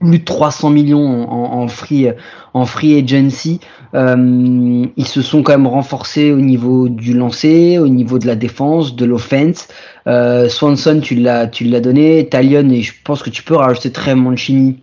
plus 0.00 0.18
de 0.18 0.24
300 0.24 0.70
millions 0.70 1.30
en, 1.30 1.68
free, 1.68 2.08
en 2.54 2.64
free 2.64 2.98
agency. 2.98 3.60
Euh, 3.94 4.86
ils 4.96 5.06
se 5.06 5.22
sont 5.22 5.42
quand 5.42 5.52
même 5.52 5.66
renforcés 5.66 6.32
au 6.32 6.40
niveau 6.40 6.88
du 6.88 7.14
lancer, 7.14 7.78
au 7.78 7.88
niveau 7.88 8.18
de 8.18 8.26
la 8.26 8.36
défense, 8.36 8.94
de 8.94 9.04
l'offense. 9.04 9.68
Swanson, 10.06 11.00
tu 11.00 11.14
l'as, 11.16 11.46
tu 11.46 11.64
l'as 11.64 11.80
donné. 11.80 12.28
Talion, 12.28 12.68
et 12.70 12.82
je 12.82 12.92
pense 13.04 13.22
que 13.22 13.30
tu 13.30 13.42
peux 13.42 13.56
rajouter 13.56 13.90
très 13.90 14.14
Mancini 14.14 14.80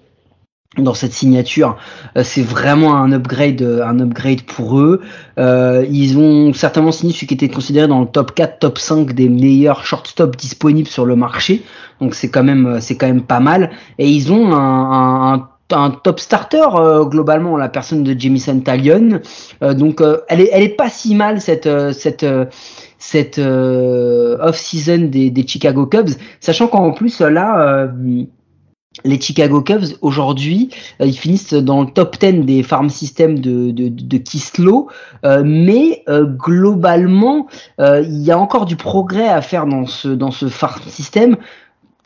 dans 0.78 0.94
cette 0.94 1.14
signature. 1.14 1.78
Euh, 2.18 2.24
c'est 2.24 2.42
vraiment 2.42 2.96
un 2.96 3.12
upgrade, 3.12 3.62
euh, 3.62 3.86
un 3.86 4.00
upgrade 4.00 4.42
pour 4.44 4.80
eux. 4.80 5.02
Euh, 5.40 5.86
ils 5.90 6.18
ont 6.18 6.54
certainement 6.54 6.92
signé 6.92 7.14
celui 7.14 7.28
qui 7.28 7.34
était 7.34 7.50
considéré 7.50 7.88
dans 7.88 8.02
le 8.02 8.08
top 8.08 8.34
4, 8.34 8.60
top 8.60 8.78
5 8.78 9.14
des 9.14 9.30
meilleurs 9.30 9.86
shortstop 9.86 10.36
disponibles 10.36 10.88
sur 10.88 11.06
le 11.06 11.16
marché. 11.16 11.64
Donc 12.02 12.16
c'est 12.16 12.30
quand 12.30 12.44
même, 12.44 12.80
c'est 12.82 12.96
quand 12.96 13.08
même 13.08 13.24
pas 13.24 13.40
mal. 13.40 13.72
Et 13.98 14.10
ils 14.10 14.32
ont 14.32 14.54
un, 14.54 15.34
un 15.34 15.50
un 15.74 15.90
top 15.90 16.22
starter 16.22 16.64
globalement 17.10 17.58
la 17.58 17.68
personne 17.68 18.02
de 18.02 18.18
Jamison 18.18 18.58
Talion 18.62 19.20
donc 19.60 20.02
elle 20.30 20.40
est 20.40 20.50
elle 20.54 20.64
est 20.64 20.78
pas 20.78 20.88
si 20.88 21.14
mal 21.14 21.42
cette 21.42 21.68
cette 21.92 22.26
cette 22.98 23.38
off 23.38 24.56
season 24.56 25.10
des, 25.10 25.30
des 25.30 25.46
Chicago 25.46 25.86
Cubs 25.86 26.12
sachant 26.40 26.68
qu'en 26.68 26.92
plus 26.92 27.20
là 27.20 27.90
les 29.04 29.20
Chicago 29.20 29.62
Cubs 29.62 29.96
aujourd'hui 30.02 30.70
euh, 31.02 31.06
ils 31.06 31.18
finissent 31.18 31.54
dans 31.54 31.82
le 31.82 31.88
top 31.88 32.18
10 32.20 32.46
des 32.46 32.64
farm 32.64 32.90
systems 32.90 33.40
de, 33.40 33.72
de, 33.72 33.90
de 33.90 34.18
Kislo. 34.18 34.90
Euh, 35.26 35.44
mais 35.46 36.04
euh, 36.10 36.26
globalement 36.26 37.48
il 37.80 38.22
y 38.24 38.32
a 38.32 38.40
encore 38.40 38.66
du 38.66 38.76
progrès 38.76 39.28
à 39.28 39.42
faire 39.42 39.66
dans 39.66 39.86
ce 39.86 40.10
dans 40.10 40.32
ce 40.32 40.48
farm 40.48 40.82
system 40.88 41.38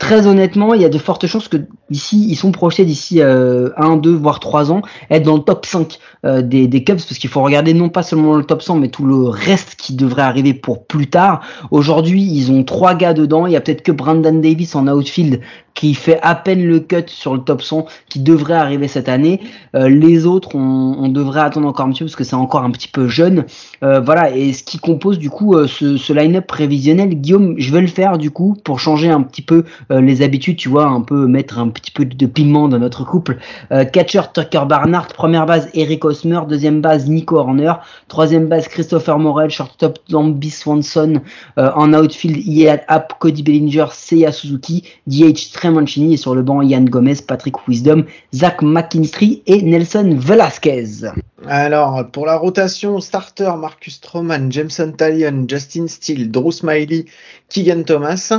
très 0.02 0.26
honnêtement, 0.26 0.74
il 0.74 0.82
y 0.82 0.84
a 0.84 0.88
de 0.88 0.98
fortes 0.98 1.28
chances 1.28 1.46
que 1.46 1.58
d'ici, 1.88 2.26
ils 2.28 2.34
sont 2.34 2.50
projetés 2.50 2.84
d'ici 2.84 3.22
euh, 3.22 3.70
1, 3.76 3.98
2, 3.98 4.10
voire 4.10 4.40
3 4.40 4.72
ans, 4.72 4.82
être 5.10 5.22
dans 5.22 5.36
le 5.36 5.42
top 5.42 5.64
5 5.64 5.96
euh, 6.26 6.42
des, 6.42 6.82
Cubs, 6.82 6.96
parce 6.96 7.18
qu'il 7.18 7.30
faut 7.30 7.40
regarder 7.40 7.72
non 7.72 7.88
pas 7.88 8.02
seulement 8.02 8.34
le 8.34 8.42
top 8.42 8.62
100, 8.62 8.78
mais 8.78 8.88
tout 8.88 9.04
le 9.04 9.28
reste 9.28 9.76
qui 9.76 9.94
devrait 9.94 10.22
arriver 10.22 10.54
pour 10.54 10.86
plus 10.86 11.08
tard. 11.08 11.42
Aujourd'hui, 11.70 12.20
ils 12.20 12.50
ont 12.50 12.64
trois 12.64 12.96
gars 12.96 13.14
dedans. 13.14 13.46
Il 13.46 13.52
y 13.52 13.56
a 13.56 13.60
peut-être 13.60 13.82
que 13.82 13.92
Brandon 13.92 14.34
Davis 14.34 14.74
en 14.74 14.88
outfield 14.88 15.40
qui 15.74 15.94
fait 15.94 16.18
à 16.22 16.34
peine 16.34 16.64
le 16.64 16.80
cut 16.80 17.04
sur 17.06 17.34
le 17.34 17.40
top 17.40 17.62
100, 17.62 17.86
qui 18.08 18.20
devrait 18.20 18.54
arriver 18.54 18.88
cette 18.88 19.08
année. 19.08 19.40
Euh, 19.74 19.88
les 19.88 20.26
autres, 20.26 20.54
on, 20.54 21.08
devrait 21.08 21.40
attendre 21.40 21.68
encore 21.68 21.86
un 21.86 21.90
petit 21.90 22.00
peu 22.00 22.06
parce 22.06 22.16
que 22.16 22.24
c'est 22.24 22.36
encore 22.36 22.62
un 22.62 22.70
petit 22.70 22.88
peu 22.88 23.08
jeune. 23.08 23.44
Euh, 23.82 24.00
voilà, 24.00 24.34
et 24.34 24.52
ce 24.52 24.62
qui 24.62 24.78
compose 24.78 25.18
du 25.18 25.28
coup 25.28 25.54
euh, 25.54 25.66
ce, 25.66 25.96
ce 25.96 26.12
line-up 26.12 26.46
prévisionnel, 26.46 27.10
Guillaume, 27.10 27.54
je 27.58 27.72
vais 27.72 27.80
le 27.80 27.86
faire 27.86 28.16
du 28.16 28.30
coup 28.30 28.56
pour 28.64 28.80
changer 28.80 29.10
un 29.10 29.22
petit 29.22 29.42
peu 29.42 29.64
euh, 29.90 29.91
les 30.00 30.22
habitudes, 30.22 30.56
tu 30.56 30.68
vois, 30.68 30.86
un 30.86 31.00
peu 31.00 31.26
mettre 31.26 31.58
un 31.58 31.68
petit 31.68 31.90
peu 31.90 32.04
de 32.04 32.26
piment 32.26 32.68
dans 32.68 32.78
notre 32.78 33.04
couple. 33.04 33.38
Euh, 33.70 33.84
catcher 33.84 34.22
Tucker 34.32 34.62
Barnard, 34.68 35.08
première 35.08 35.46
base 35.46 35.68
Eric 35.74 36.04
Osmer, 36.04 36.40
deuxième 36.48 36.80
base 36.80 37.08
Nico 37.08 37.36
Horner, 37.36 37.74
troisième 38.08 38.46
base 38.46 38.68
Christopher 38.68 39.18
Morel, 39.18 39.50
shortstop 39.50 39.98
Lambi 40.08 40.50
Swanson, 40.50 41.20
en 41.56 41.92
outfield 41.92 42.38
Ian 42.46 42.78
App, 42.88 43.14
Cody 43.18 43.42
Bellinger, 43.42 43.86
Seiya 43.92 44.32
Suzuki, 44.32 44.84
DH 45.06 45.52
Trey 45.52 45.70
Mancini 45.70 46.14
et 46.14 46.16
sur 46.16 46.34
le 46.34 46.42
banc 46.42 46.62
Ian 46.62 46.84
Gomez, 46.84 47.16
Patrick 47.26 47.66
Wisdom, 47.68 48.04
Zach 48.34 48.62
McKinstry 48.62 49.42
et 49.46 49.62
Nelson 49.62 50.16
Velasquez. 50.18 51.12
Alors, 51.48 52.08
pour 52.10 52.26
la 52.26 52.36
rotation, 52.36 53.00
starter 53.00 53.50
Marcus 53.58 53.96
Stroman, 53.96 54.52
Jameson 54.52 54.92
Talion, 54.92 55.44
Justin 55.48 55.88
Steele, 55.88 56.30
Drew 56.30 56.52
Smiley, 56.52 57.06
Keegan 57.48 57.82
Thomas. 57.82 58.32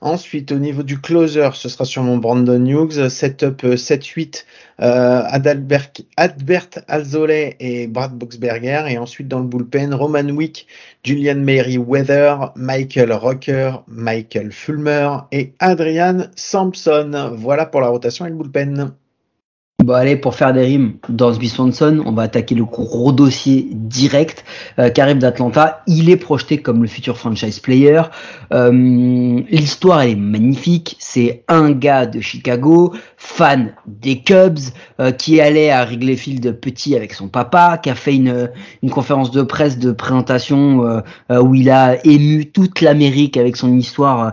Ensuite, 0.00 0.50
au 0.50 0.58
niveau 0.58 0.82
du 0.82 1.00
closer, 1.00 1.50
ce 1.54 1.68
sera 1.68 1.84
sûrement 1.84 2.16
Brandon 2.16 2.64
Hughes, 2.64 3.08
setup 3.08 3.62
7-8, 3.62 4.44
euh, 4.80 5.22
Adalbert, 5.26 5.92
Adbert 6.16 6.68
Alzolay 6.88 7.56
et 7.60 7.86
Brad 7.86 8.12
Boxberger. 8.12 8.86
Et 8.88 8.98
ensuite, 8.98 9.28
dans 9.28 9.40
le 9.40 9.46
bullpen, 9.46 9.94
Roman 9.94 10.28
Wick, 10.28 10.66
Julian 11.04 11.36
Mary 11.36 11.78
Weather, 11.78 12.52
Michael 12.56 13.12
Rocker, 13.12 13.82
Michael 13.86 14.50
Fulmer 14.50 15.18
et 15.30 15.52
Adrian 15.60 16.24
Sampson. 16.34 17.32
Voilà 17.36 17.66
pour 17.66 17.80
la 17.80 17.88
rotation 17.88 18.26
et 18.26 18.30
le 18.30 18.36
bullpen. 18.36 18.92
Bon 19.84 19.94
allez, 19.94 20.16
pour 20.16 20.34
faire 20.34 20.52
des 20.52 20.62
rimes, 20.64 20.94
dans 21.08 21.32
Swanson, 21.32 22.02
on 22.04 22.10
va 22.10 22.22
attaquer 22.22 22.56
le 22.56 22.64
gros 22.64 23.12
dossier 23.12 23.68
direct 23.72 24.44
euh, 24.80 24.90
qui 24.90 25.00
arrive 25.00 25.18
d'Atlanta. 25.18 25.84
Il 25.86 26.10
est 26.10 26.16
projeté 26.16 26.58
comme 26.58 26.82
le 26.82 26.88
futur 26.88 27.16
franchise 27.16 27.60
player. 27.60 28.02
Euh, 28.52 29.40
L'histoire 29.48 30.02
est 30.02 30.16
magnifique. 30.16 30.96
C'est 30.98 31.44
un 31.46 31.70
gars 31.70 32.06
de 32.06 32.20
Chicago, 32.20 32.92
fan 33.18 33.72
des 33.86 34.20
Cubs, 34.20 34.58
euh, 35.00 35.12
qui 35.12 35.40
allait 35.40 35.70
à 35.70 35.84
Wrigley 35.84 36.16
Field 36.16 36.60
petit 36.60 36.96
avec 36.96 37.14
son 37.14 37.28
papa, 37.28 37.78
qui 37.80 37.88
a 37.88 37.94
fait 37.94 38.16
une, 38.16 38.50
une 38.82 38.90
conférence 38.90 39.30
de 39.30 39.42
presse 39.42 39.78
de 39.78 39.92
présentation 39.92 40.84
euh, 40.84 41.00
euh, 41.30 41.40
où 41.40 41.54
il 41.54 41.70
a 41.70 42.04
ému 42.04 42.46
toute 42.46 42.80
l'Amérique 42.80 43.36
avec 43.36 43.56
son 43.56 43.76
histoire 43.76 44.32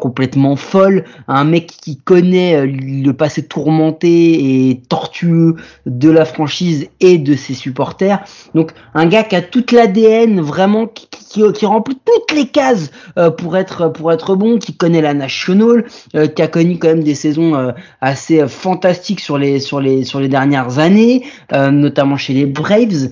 complètement 0.00 0.56
folle. 0.56 1.04
Un 1.26 1.44
mec 1.44 1.66
qui 1.66 1.98
connaît 1.98 2.66
le 2.66 3.12
passé 3.12 3.46
tourmenté 3.46 4.70
et 4.70 4.82
tortueux 4.88 5.56
de 5.86 6.10
la 6.10 6.24
franchise 6.24 6.88
et 7.00 7.18
de 7.18 7.34
ses 7.34 7.54
supporters. 7.54 8.22
Donc 8.54 8.72
un 8.94 9.06
gars 9.06 9.22
qui 9.22 9.36
a 9.36 9.42
toute 9.42 9.72
l'ADN 9.72 10.40
vraiment 10.40 10.86
qui, 10.86 11.66
remplit 11.66 11.98
toutes 12.04 12.36
les 12.36 12.46
cases 12.46 12.90
euh, 13.18 13.30
pour 13.30 13.56
être 13.56 13.88
pour 13.88 14.12
être 14.12 14.36
bon, 14.36 14.58
qui 14.58 14.76
connaît 14.76 15.00
la 15.00 15.14
national, 15.14 15.84
euh, 16.14 16.26
qui 16.26 16.42
a 16.42 16.48
connu 16.48 16.78
quand 16.78 16.88
même 16.88 17.02
des 17.02 17.14
saisons 17.14 17.56
euh, 17.56 17.72
assez 18.00 18.46
fantastiques 18.46 19.20
sur 19.20 19.38
les 19.38 19.60
sur 19.60 19.80
les 19.80 20.04
sur 20.04 20.20
les 20.20 20.28
dernières 20.28 20.78
années, 20.78 21.24
notamment 21.52 22.16
chez 22.16 22.34
les 22.34 22.46
Braves 22.46 23.10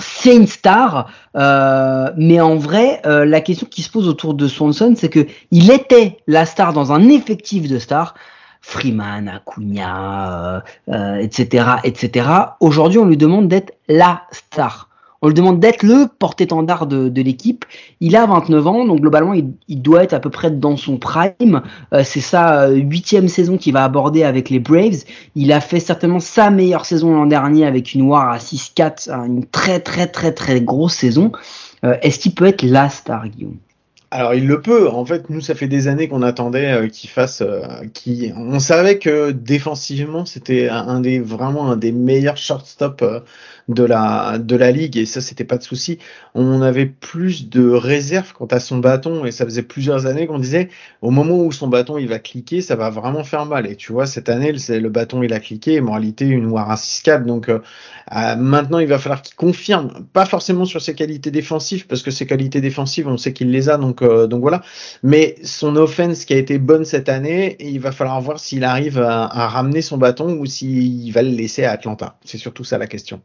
c'est 0.00 0.36
une 0.36 0.46
star, 0.46 1.10
mais 1.34 2.40
en 2.40 2.54
vrai, 2.54 3.00
la 3.04 3.40
question 3.40 3.66
qui 3.68 3.82
se 3.82 3.90
pose 3.90 4.06
autour 4.06 4.34
de 4.34 4.46
Swanson, 4.46 4.94
c'est 4.96 5.08
que 5.08 5.26
il 5.50 5.72
était 5.72 6.18
la 6.28 6.46
star 6.46 6.72
dans 6.72 6.92
un 6.92 7.08
effectif 7.08 7.68
de 7.68 7.80
stars. 7.80 8.14
Freeman, 8.60 9.28
Acuna, 9.28 10.62
euh, 10.88 11.16
etc., 11.16 11.66
etc. 11.84 12.28
Aujourd'hui, 12.60 12.98
on 12.98 13.06
lui 13.06 13.16
demande 13.16 13.48
d'être 13.48 13.74
la 13.88 14.22
star. 14.30 14.88
On 15.20 15.26
lui 15.28 15.34
demande 15.34 15.58
d'être 15.58 15.82
le 15.82 16.06
porte-étendard 16.18 16.86
de, 16.86 17.08
de 17.08 17.22
l'équipe. 17.22 17.64
Il 18.00 18.14
a 18.14 18.24
29 18.26 18.66
ans, 18.68 18.84
donc 18.84 19.00
globalement, 19.00 19.34
il, 19.34 19.82
doit 19.82 20.04
être 20.04 20.12
à 20.12 20.20
peu 20.20 20.30
près 20.30 20.50
dans 20.50 20.76
son 20.76 20.96
prime. 20.96 21.62
Euh, 21.92 22.02
c'est 22.04 22.20
sa 22.20 22.68
huitième 22.68 23.26
saison 23.26 23.56
qu'il 23.56 23.72
va 23.72 23.82
aborder 23.82 24.22
avec 24.22 24.48
les 24.48 24.60
Braves. 24.60 25.02
Il 25.34 25.52
a 25.52 25.60
fait 25.60 25.80
certainement 25.80 26.20
sa 26.20 26.50
meilleure 26.50 26.84
saison 26.84 27.14
l'an 27.14 27.26
dernier 27.26 27.66
avec 27.66 27.94
une 27.94 28.02
WAR 28.02 28.30
à 28.30 28.38
6-4, 28.38 29.10
une 29.10 29.44
très 29.44 29.80
très 29.80 30.06
très 30.06 30.32
très 30.32 30.60
grosse 30.60 30.94
saison. 30.94 31.32
Euh, 31.84 31.96
Est-ce 32.02 32.20
qu'il 32.20 32.34
peut 32.34 32.46
être 32.46 32.62
la 32.62 32.88
star, 32.88 33.28
Guillaume? 33.28 33.56
Alors 34.10 34.34
il 34.34 34.46
le 34.46 34.60
peut. 34.62 34.88
En 34.88 35.04
fait, 35.04 35.28
nous 35.30 35.40
ça 35.40 35.54
fait 35.54 35.68
des 35.68 35.88
années 35.88 36.08
qu'on 36.08 36.22
attendait 36.22 36.72
euh, 36.72 36.88
qu'il 36.88 37.10
fasse. 37.10 37.42
Euh, 37.42 37.60
on 38.36 38.58
savait 38.58 38.98
que 38.98 39.30
défensivement 39.32 40.24
c'était 40.24 40.68
un 40.68 41.00
des 41.00 41.20
vraiment 41.20 41.70
un 41.70 41.76
des 41.76 41.92
meilleurs 41.92 42.36
shortstop 42.38 43.02
euh, 43.02 43.20
de 43.68 43.84
la 43.84 44.38
de 44.38 44.56
la 44.56 44.70
ligue 44.70 44.96
et 44.96 45.06
ça 45.06 45.20
c'était 45.20 45.44
pas 45.44 45.58
de 45.58 45.62
souci. 45.62 45.98
On 46.34 46.62
avait 46.62 46.86
plus 46.86 47.48
de 47.48 47.68
réserve 47.68 48.32
quant 48.32 48.46
à 48.46 48.60
son 48.60 48.78
bâton 48.78 49.24
et 49.24 49.30
ça 49.30 49.44
faisait 49.44 49.62
plusieurs 49.62 50.06
années 50.06 50.26
qu'on 50.26 50.38
disait 50.38 50.68
au 51.02 51.10
moment 51.10 51.38
où 51.38 51.52
son 51.52 51.68
bâton 51.68 51.98
il 51.98 52.08
va 52.08 52.18
cliquer 52.18 52.60
ça 52.62 52.76
va 52.76 52.90
vraiment 52.90 53.24
faire 53.24 53.46
mal 53.46 53.66
et 53.66 53.76
tu 53.76 53.92
vois 53.92 54.06
cette 54.06 54.28
année 54.28 54.52
le, 54.52 54.88
bâton 54.88 55.22
il 55.22 55.32
a 55.32 55.40
cliqué 55.40 55.74
et 55.74 55.80
moralité 55.80 56.26
une 56.26 56.54
6 56.76 57.02
4 57.02 57.26
donc 57.26 57.48
euh, 57.48 57.60
maintenant 58.36 58.78
il 58.78 58.88
va 58.88 58.98
falloir 58.98 59.22
qu'il 59.22 59.34
confirme 59.36 60.06
pas 60.12 60.24
forcément 60.24 60.64
sur 60.64 60.80
ses 60.80 60.94
qualités 60.94 61.30
défensives 61.30 61.86
parce 61.86 62.02
que 62.02 62.10
ses 62.10 62.26
qualités 62.26 62.60
défensives 62.60 63.06
on 63.06 63.18
sait 63.18 63.32
qu'il 63.32 63.50
les 63.50 63.68
a 63.68 63.76
donc 63.76 64.02
euh, 64.02 64.26
donc 64.26 64.40
voilà 64.40 64.62
mais 65.02 65.36
son 65.44 65.76
offense 65.76 66.24
qui 66.24 66.34
a 66.34 66.38
été 66.38 66.58
bonne 66.58 66.84
cette 66.84 67.08
année 67.08 67.56
il 67.60 67.80
va 67.80 67.92
falloir 67.92 68.20
voir 68.20 68.38
s'il 68.40 68.64
arrive 68.64 68.98
à 68.98 69.48
ramener 69.48 69.82
son 69.82 69.98
bâton 69.98 70.38
ou 70.38 70.46
s'il 70.46 71.12
va 71.12 71.22
le 71.22 71.30
laisser 71.30 71.64
à 71.64 71.72
Atlanta 71.72 72.18
c'est 72.24 72.38
surtout 72.38 72.64
ça 72.64 72.78
la 72.78 72.86
question. 72.86 73.22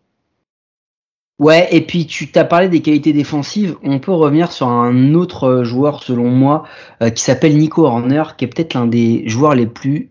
Ouais, 1.43 1.67
et 1.71 1.81
puis 1.81 2.07
tu 2.07 2.31
t'as 2.31 2.45
parlé 2.45 2.69
des 2.69 2.81
qualités 2.81 3.11
défensives. 3.11 3.75
On 3.83 3.99
peut 3.99 4.13
revenir 4.13 4.53
sur 4.53 4.69
un 4.69 5.13
autre 5.13 5.65
joueur, 5.65 6.01
selon 6.01 6.29
moi, 6.29 6.63
euh, 7.01 7.09
qui 7.09 7.21
s'appelle 7.21 7.57
Nico 7.57 7.85
Horner, 7.85 8.23
qui 8.37 8.45
est 8.45 8.47
peut-être 8.47 8.75
l'un 8.75 8.87
des 8.87 9.27
joueurs 9.27 9.53
les 9.53 9.67
plus 9.67 10.09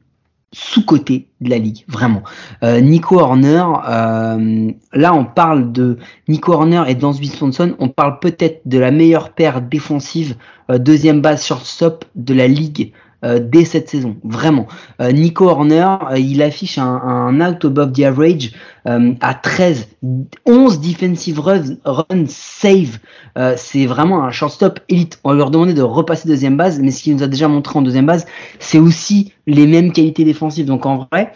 sous-cotés 0.52 1.28
de 1.40 1.48
la 1.48 1.56
ligue, 1.56 1.84
vraiment. 1.88 2.22
Euh, 2.62 2.82
Nico 2.82 3.18
Horner, 3.18 3.64
euh, 3.88 4.70
là 4.92 5.14
on 5.14 5.24
parle 5.24 5.72
de 5.72 5.96
Nico 6.28 6.52
Horner 6.52 6.82
et 6.88 6.94
Dance 6.94 7.22
Swanson, 7.22 7.76
on 7.78 7.88
parle 7.88 8.18
peut-être 8.18 8.60
de 8.66 8.78
la 8.78 8.90
meilleure 8.90 9.30
paire 9.30 9.62
défensive, 9.62 10.36
euh, 10.70 10.76
deuxième 10.76 11.22
base 11.22 11.46
shortstop 11.46 12.04
de 12.14 12.34
la 12.34 12.46
ligue 12.46 12.92
euh, 13.25 13.38
dès 13.41 13.64
cette 13.64 13.88
saison, 13.88 14.17
vraiment. 14.25 14.67
Euh, 15.00 15.12
Nico 15.12 15.49
Horner, 15.49 15.87
euh, 16.11 16.19
il 16.19 16.43
affiche 16.43 16.79
un, 16.79 17.41
out 17.41 17.64
above 17.64 17.93
the 17.93 18.00
average 18.00 18.52
à 18.85 19.35
13, 19.35 19.91
11 20.45 20.81
defensive 20.81 21.38
runs, 21.38 21.76
run 21.85 22.26
save. 22.26 22.99
c'est 23.57 23.87
vraiment 23.87 24.25
un 24.25 24.33
shortstop 24.33 24.81
élite. 24.88 25.21
On 25.23 25.31
va 25.31 25.37
leur 25.37 25.52
demander 25.52 25.73
de 25.73 25.83
repasser 25.83 26.26
deuxième 26.26 26.57
base, 26.57 26.81
mais 26.81 26.91
ce 26.91 27.05
qu'il 27.05 27.14
nous 27.14 27.23
a 27.23 27.29
déjà 27.29 27.47
montré 27.47 27.79
en 27.79 27.83
deuxième 27.83 28.07
base, 28.07 28.26
c'est 28.59 28.81
aussi 28.81 29.33
les 29.47 29.69
mêmes 29.69 29.93
qualités 29.93 30.25
défensives. 30.25 30.67
Donc 30.67 30.85
en 30.85 31.07
vrai, 31.12 31.33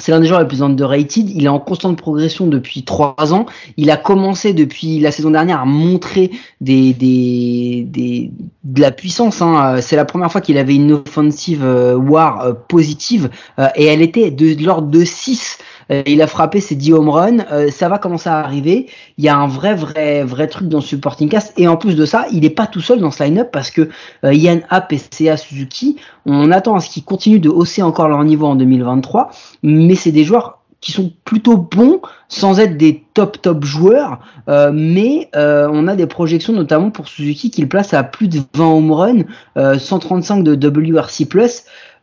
c'est 0.00 0.10
l'un 0.10 0.20
des 0.20 0.26
joueurs 0.26 0.40
les 0.40 0.48
plus 0.48 0.62
underrated. 0.62 1.28
Il 1.28 1.44
est 1.44 1.48
en 1.48 1.60
constante 1.60 1.98
progression 1.98 2.46
depuis 2.46 2.82
trois 2.82 3.34
ans. 3.34 3.44
Il 3.76 3.90
a 3.90 3.98
commencé 3.98 4.54
depuis 4.54 4.98
la 5.00 5.10
saison 5.10 5.30
dernière 5.30 5.60
à 5.60 5.64
montrer 5.66 6.30
des, 6.62 6.94
des, 6.94 7.86
des 7.86 8.30
de 8.64 8.80
la 8.80 8.90
puissance. 8.90 9.42
Hein. 9.42 9.80
C'est 9.82 9.96
la 9.96 10.06
première 10.06 10.32
fois 10.32 10.40
qu'il 10.40 10.56
avait 10.56 10.76
une 10.76 10.92
offensive 10.92 11.62
euh, 11.62 11.94
war 11.94 12.40
euh, 12.40 12.52
positive 12.54 13.28
euh, 13.58 13.68
et 13.76 13.84
elle 13.84 14.00
était 14.00 14.30
de, 14.30 14.54
de 14.54 14.64
l'ordre 14.64 14.88
de 14.88 15.04
6 15.04 15.58
il 16.06 16.22
a 16.22 16.26
frappé 16.26 16.60
ses 16.60 16.74
10 16.74 16.92
home 16.92 17.08
runs, 17.08 17.38
euh, 17.50 17.70
ça 17.70 17.88
va 17.88 17.98
commencer 17.98 18.28
à 18.28 18.38
arriver. 18.38 18.86
Il 19.18 19.24
y 19.24 19.28
a 19.28 19.36
un 19.36 19.46
vrai, 19.46 19.74
vrai, 19.74 20.24
vrai 20.24 20.46
truc 20.46 20.68
dans 20.68 20.80
ce 20.80 20.88
supporting 20.88 21.28
cast. 21.28 21.52
Et 21.58 21.68
en 21.68 21.76
plus 21.76 21.96
de 21.96 22.06
ça, 22.06 22.26
il 22.32 22.40
n'est 22.40 22.50
pas 22.50 22.66
tout 22.66 22.80
seul 22.80 23.00
dans 23.00 23.10
ce 23.10 23.22
line-up 23.22 23.50
parce 23.52 23.70
que 23.70 23.88
euh, 24.24 24.32
Yann 24.34 24.62
App 24.70 24.92
et 24.92 25.00
CA 25.10 25.36
Suzuki, 25.36 25.96
on 26.26 26.50
attend 26.50 26.76
à 26.76 26.80
ce 26.80 26.90
qu'ils 26.90 27.04
continuent 27.04 27.40
de 27.40 27.48
hausser 27.48 27.82
encore 27.82 28.08
leur 28.08 28.22
niveau 28.24 28.46
en 28.46 28.54
2023. 28.54 29.30
Mais 29.62 29.94
c'est 29.94 30.12
des 30.12 30.24
joueurs 30.24 30.62
qui 30.82 30.92
sont 30.92 31.12
plutôt 31.24 31.56
bons 31.56 32.02
sans 32.28 32.60
être 32.60 32.76
des 32.76 33.04
top 33.14 33.40
top 33.40 33.64
joueurs, 33.64 34.18
euh, 34.48 34.72
mais 34.74 35.30
euh, 35.36 35.68
on 35.72 35.86
a 35.88 35.94
des 35.94 36.06
projections 36.06 36.52
notamment 36.52 36.90
pour 36.90 37.08
Suzuki 37.08 37.50
qu'il 37.50 37.68
place 37.68 37.94
à 37.94 38.02
plus 38.02 38.28
de 38.28 38.40
20 38.54 38.64
home 38.66 38.92
runs, 38.92 39.22
euh, 39.56 39.78
135 39.78 40.42
de 40.42 40.68
WRC+. 40.68 41.26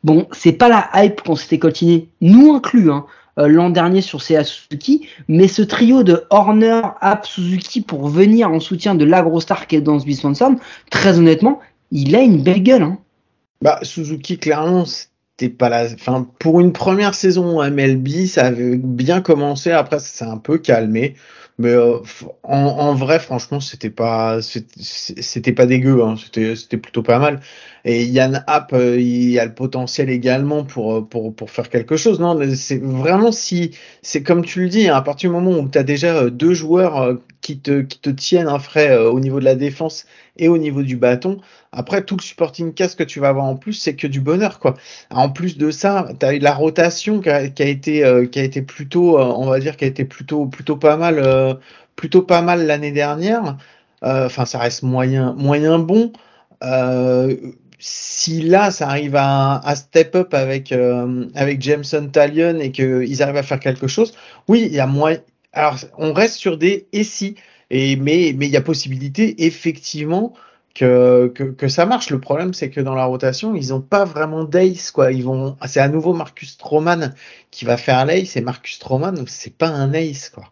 Bon, 0.03 0.27
c'est 0.31 0.53
pas 0.53 0.69
la 0.69 0.89
hype 0.95 1.21
qu'on 1.21 1.35
s'était 1.35 1.59
coltiné, 1.59 2.09
nous 2.21 2.53
inclus, 2.53 2.89
hein, 2.89 3.05
l'an 3.47 3.69
dernier 3.69 4.01
sur 4.01 4.21
CA 4.21 4.43
Suzuki, 4.43 5.07
mais 5.27 5.47
ce 5.47 5.61
trio 5.61 6.03
de 6.03 6.23
Horner, 6.29 6.81
App, 7.01 7.25
Suzuki 7.25 7.81
pour 7.81 8.07
venir 8.07 8.51
en 8.51 8.59
soutien 8.59 8.95
de 8.95 9.05
l'agro 9.05 9.39
star 9.39 9.67
qui 9.67 9.75
est 9.75 9.81
dans 9.81 9.99
Swanson, 9.99 10.57
très 10.89 11.17
honnêtement, 11.17 11.59
il 11.91 12.15
a 12.15 12.21
une 12.21 12.41
belle 12.43 12.63
gueule. 12.63 12.83
Hein. 12.83 12.97
Bah, 13.61 13.79
Suzuki, 13.83 14.37
clairement, 14.37 14.85
c'était 14.85 15.53
pas 15.53 15.69
la. 15.69 15.85
Enfin, 15.85 16.27
pour 16.39 16.59
une 16.59 16.71
première 16.71 17.13
saison 17.13 17.63
MLB, 17.63 18.25
ça 18.25 18.45
avait 18.45 18.77
bien 18.77 19.21
commencé. 19.21 19.71
Après, 19.71 19.99
ça 19.99 20.05
s'est 20.05 20.31
un 20.31 20.37
peu 20.37 20.57
calmé. 20.57 21.15
Mais 21.59 21.73
euh, 21.73 21.97
en, 22.43 22.57
en, 22.57 22.95
vrai, 22.95 23.19
franchement, 23.19 23.59
c'était 23.59 23.89
pas, 23.89 24.39
c'était 24.41 25.51
pas 25.51 25.65
dégueu. 25.65 26.01
Hein. 26.01 26.15
C'était, 26.17 26.55
c'était 26.55 26.77
plutôt 26.77 27.03
pas 27.03 27.19
mal. 27.19 27.41
Et 27.83 28.05
Yann 28.05 28.45
App, 28.47 28.71
euh, 28.71 28.97
il 28.97 29.37
a 29.39 29.45
le 29.45 29.53
potentiel 29.53 30.09
également 30.09 30.63
pour 30.63 30.95
euh, 30.95 31.01
pour 31.01 31.35
pour 31.35 31.51
faire 31.51 31.69
quelque 31.69 31.97
chose. 31.97 32.21
Non, 32.21 32.39
c'est 32.55 32.81
vraiment 32.81 33.33
si 33.33 33.71
c'est 34.01 34.23
comme 34.23 34.45
tu 34.45 34.61
le 34.61 34.69
dis, 34.69 34.87
à 34.87 35.01
partir 35.01 35.29
du 35.29 35.35
moment 35.35 35.59
où 35.59 35.67
tu 35.67 35.77
as 35.77 35.83
déjà 35.83 36.29
deux 36.29 36.53
joueurs 36.53 37.17
qui 37.41 37.59
te 37.59 37.81
qui 37.81 37.99
te 37.99 38.09
tiennent 38.09 38.47
un 38.47 38.59
frais 38.59 38.97
au 38.97 39.19
niveau 39.19 39.39
de 39.41 39.45
la 39.45 39.55
défense 39.55 40.05
et 40.37 40.47
au 40.47 40.57
niveau 40.57 40.81
du 40.81 40.95
bâton. 40.95 41.41
Après, 41.71 42.03
tout 42.03 42.17
le 42.17 42.21
supporting 42.21 42.73
cast 42.73 42.97
que 42.97 43.03
tu 43.03 43.19
vas 43.19 43.29
avoir 43.29 43.45
en 43.45 43.55
plus, 43.55 43.73
c'est 43.73 43.95
que 43.95 44.07
du 44.07 44.21
bonheur, 44.21 44.59
quoi. 44.59 44.75
En 45.11 45.29
plus 45.29 45.57
de 45.57 45.69
ça, 45.69 46.07
tu 46.19 46.25
as 46.25 46.33
eu 46.33 46.39
la 46.39 46.53
rotation 46.53 47.21
qui 47.21 47.29
a, 47.29 47.41
été, 47.43 48.03
euh, 48.03 48.25
qui 48.25 48.39
a 48.39 48.43
été 48.43 48.61
plutôt, 48.63 49.19
euh, 49.19 49.25
on 49.25 49.45
va 49.45 49.59
dire, 49.59 49.77
qui 49.77 49.85
a 49.85 49.87
été 49.87 50.03
plutôt, 50.03 50.47
plutôt 50.47 50.77
pas 50.77 50.97
mal, 50.97 51.19
euh, 51.19 51.53
plutôt 51.95 52.23
pas 52.23 52.41
mal 52.41 52.65
l'année 52.65 52.91
dernière. 52.91 53.57
Enfin, 54.01 54.45
ça 54.45 54.59
reste 54.59 54.83
moyen, 54.83 55.33
moyen 55.33 55.77
bon. 55.79 56.11
si 57.79 58.41
là, 58.41 58.71
ça 58.71 58.87
arrive 58.89 59.15
à, 59.15 59.59
à 59.59 59.75
step 59.75 60.15
up 60.15 60.33
avec, 60.33 60.73
avec 61.35 61.61
Jameson 61.61 62.07
Talion 62.09 62.59
et 62.59 62.71
qu'ils 62.71 63.21
arrivent 63.23 63.37
à 63.37 63.43
faire 63.43 63.59
quelque 63.59 63.87
chose, 63.87 64.13
oui, 64.47 64.63
il 64.65 64.73
y 64.73 64.79
a 64.79 64.87
moins. 64.87 65.17
Alors, 65.53 65.77
on 65.97 66.13
reste 66.13 66.35
sur 66.35 66.57
des 66.57 66.87
et 66.93 67.03
si. 67.03 67.35
Et, 67.71 67.95
mais 67.97 68.33
mais 68.35 68.47
il 68.47 68.51
y 68.51 68.57
a 68.57 68.61
possibilité 68.61 69.45
effectivement 69.45 70.33
que, 70.79 71.27
que, 71.57 71.67
ça 71.67 71.85
marche. 71.85 72.09
Le 72.09 72.19
problème, 72.19 72.53
c'est 72.53 72.69
que 72.69 72.79
dans 72.79 72.95
la 72.95 73.03
rotation, 73.03 73.53
ils 73.53 73.69
n'ont 73.69 73.81
pas 73.81 74.05
vraiment 74.05 74.45
d'ace, 74.45 74.93
vont, 74.95 75.57
c'est 75.65 75.81
à 75.81 75.89
nouveau 75.89 76.13
Marcus 76.13 76.51
Stroman 76.51 77.13
qui 77.51 77.65
va 77.65 77.75
faire 77.75 78.05
l'ace, 78.05 78.37
et 78.37 78.41
Marcus 78.41 78.75
Stroman, 78.75 79.25
c'est 79.27 79.57
pas 79.57 79.67
un 79.67 79.93
ace, 79.93 80.29
quoi. 80.29 80.45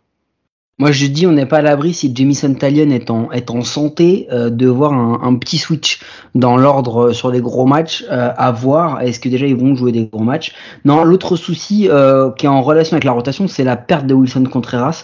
Moi, 0.80 0.92
je 0.92 1.08
dis, 1.08 1.26
on 1.26 1.32
n'est 1.32 1.48
pas 1.48 1.58
à 1.58 1.62
l'abri 1.64 1.92
si 1.92 2.14
Jamison 2.14 2.54
Talion 2.54 2.92
est 2.92 3.10
en, 3.10 3.32
est 3.32 3.50
en 3.50 3.64
santé, 3.64 4.28
euh, 4.32 4.52
de 4.52 4.68
voir 4.68 4.94
un, 4.94 5.22
un, 5.24 5.36
petit 5.36 5.58
switch 5.58 6.02
dans 6.36 6.56
l'ordre 6.56 7.08
euh, 7.08 7.14
sur 7.14 7.32
les 7.32 7.42
gros 7.42 7.66
matchs 7.66 8.06
euh, 8.12 8.32
à 8.38 8.52
voir. 8.52 9.02
Est-ce 9.02 9.20
que 9.20 9.28
déjà 9.28 9.48
ils 9.48 9.56
vont 9.56 9.76
jouer 9.76 9.92
des 9.92 10.06
gros 10.06 10.24
matchs? 10.24 10.54
Non, 10.86 11.04
l'autre 11.04 11.36
souci 11.36 11.90
euh, 11.90 12.30
qui 12.32 12.46
est 12.46 12.50
en 12.50 12.62
relation 12.62 12.94
avec 12.94 13.06
la 13.06 13.14
rotation, 13.14 13.48
c'est 13.48 13.64
la 13.64 13.76
perte 13.76 14.06
de 14.06 14.14
Wilson 14.14 14.44
Contreras. 14.44 15.04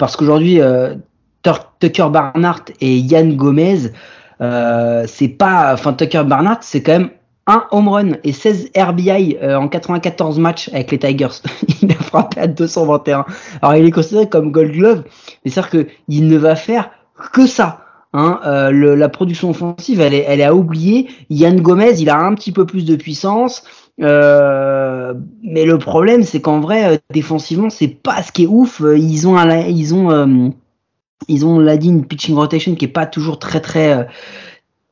parce 0.00 0.16
qu'aujourd'hui, 0.16 0.58
Tucker 1.78 2.08
Barnhart 2.10 2.64
et 2.80 2.96
Yann 2.96 3.36
Gomez, 3.36 3.92
euh, 4.40 5.04
c'est 5.06 5.28
pas, 5.28 5.72
enfin 5.72 5.92
Tucker 5.92 6.24
Barnhart, 6.24 6.58
c'est 6.62 6.82
quand 6.82 6.92
même 6.92 7.10
un 7.46 7.64
home 7.70 7.88
run 7.88 8.12
et 8.24 8.32
16 8.32 8.70
RBI 8.76 9.36
euh, 9.42 9.56
en 9.56 9.68
94 9.68 10.38
matchs 10.38 10.70
avec 10.72 10.90
les 10.90 10.98
Tigers. 10.98 11.42
il 11.82 11.92
a 11.92 11.94
frappé 11.96 12.40
à 12.40 12.46
221. 12.46 13.24
Alors 13.60 13.76
il 13.76 13.84
est 13.84 13.90
considéré 13.90 14.28
comme 14.28 14.50
Gold 14.50 14.72
Glove, 14.72 15.02
mais 15.44 15.50
c'est-à-dire 15.50 15.70
que 15.70 15.86
il 16.08 16.28
ne 16.28 16.36
va 16.36 16.56
faire 16.56 16.90
que 17.32 17.46
ça. 17.46 17.80
Hein, 18.16 18.40
euh, 18.46 18.70
le, 18.70 18.94
la 18.94 19.08
production 19.08 19.50
offensive, 19.50 20.00
elle 20.00 20.14
est, 20.14 20.24
elle 20.28 20.40
est 20.40 20.44
à 20.44 20.54
oublier. 20.54 21.08
Yann 21.30 21.60
Gomez, 21.60 22.00
il 22.00 22.08
a 22.08 22.18
un 22.18 22.34
petit 22.34 22.52
peu 22.52 22.64
plus 22.64 22.84
de 22.84 22.94
puissance. 22.94 23.64
Euh, 24.00 25.14
mais 25.42 25.64
le 25.64 25.78
problème, 25.78 26.22
c'est 26.22 26.40
qu'en 26.40 26.60
vrai, 26.60 27.00
défensivement, 27.10 27.70
c'est 27.70 27.88
pas 27.88 28.22
ce 28.22 28.30
qui 28.30 28.44
est 28.44 28.48
ouf. 28.48 28.80
Ils 28.96 29.26
ont, 29.26 29.36
ils 29.66 29.94
ont 29.94 30.52
ils 31.28 31.46
ont, 31.46 31.58
l'a 31.58 31.76
dit, 31.76 31.88
une 31.88 32.06
pitching 32.06 32.34
rotation 32.34 32.74
qui 32.74 32.84
est 32.84 32.88
pas 32.88 33.06
toujours 33.06 33.38
très 33.38 33.60
très 33.60 33.96
euh, 33.96 34.04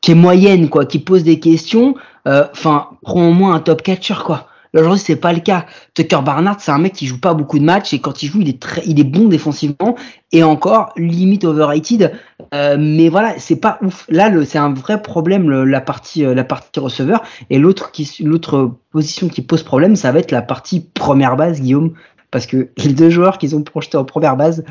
qui 0.01 0.13
est 0.13 0.17
moyenne 0.17 0.69
quoi, 0.69 0.85
qui 0.85 0.99
pose 0.99 1.23
des 1.23 1.41
questions. 1.41 1.95
Euh, 2.27 2.47
enfin, 2.53 2.91
prends 3.03 3.29
au 3.29 3.33
moins 3.33 3.55
un 3.55 3.61
top 3.61 3.83
catcher 3.83 4.15
quoi. 4.25 4.49
Aujourd'hui 4.75 5.03
c'est 5.05 5.17
pas 5.17 5.35
le 5.35 5.41
cas. 5.41 5.67
Tucker 5.93 6.21
Barnard 6.25 6.57
c'est 6.59 6.71
un 6.71 6.79
mec 6.79 6.95
qui 6.95 7.07
joue 7.07 7.21
pas 7.21 7.35
beaucoup 7.35 7.59
de 7.59 7.65
matchs 7.65 7.93
et 7.93 7.99
quand 7.99 8.23
il 8.23 8.31
joue 8.31 8.41
il 8.41 8.49
est 8.49 8.59
très, 8.59 8.83
il 8.87 8.99
est 8.99 9.05
bon 9.05 9.29
défensivement 9.29 9.97
et 10.33 10.43
encore 10.43 10.93
limite 10.97 11.45
overrated. 11.45 12.13
Euh, 12.55 12.77
mais 12.79 13.11
voilà 13.11 13.35
c'est 13.39 13.57
pas 13.57 13.79
ouf. 13.83 14.07
Là 14.09 14.31
c'est 14.47 14.57
un 14.57 14.73
vrai 14.73 15.03
problème 15.03 15.51
la 15.51 15.81
partie 15.83 16.23
la 16.23 16.45
partie 16.45 16.81
receveur 16.81 17.23
et 17.51 17.59
l'autre 17.59 17.91
qui 17.91 18.11
l'autre 18.25 18.71
position 18.91 19.29
qui 19.29 19.43
pose 19.43 19.63
problème 19.63 19.95
ça 19.95 20.11
va 20.11 20.21
être 20.21 20.31
la 20.31 20.43
partie 20.43 20.81
première 20.81 21.37
base 21.37 21.61
Guillaume 21.61 21.93
parce 22.31 22.47
que 22.47 22.71
les 22.79 22.95
deux 22.95 23.11
joueurs 23.11 23.39
qu'ils 23.39 23.55
ont 23.55 23.63
projetés 23.63 23.99
en 23.99 24.05
première 24.05 24.37
base 24.37 24.65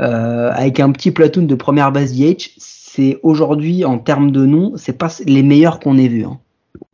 euh, 0.00 0.50
avec 0.54 0.80
un 0.80 0.92
petit 0.92 1.10
platoon 1.10 1.42
de 1.42 1.54
première 1.54 1.92
base 1.92 2.14
DH, 2.14 2.50
c'est 2.56 3.18
aujourd'hui 3.22 3.84
en 3.84 3.98
termes 3.98 4.30
de 4.30 4.46
nom, 4.46 4.72
c'est 4.76 4.96
pas 4.96 5.08
les 5.26 5.42
meilleurs 5.42 5.78
qu'on 5.78 5.98
ait 5.98 6.08
vus. 6.08 6.24
Hein. 6.24 6.40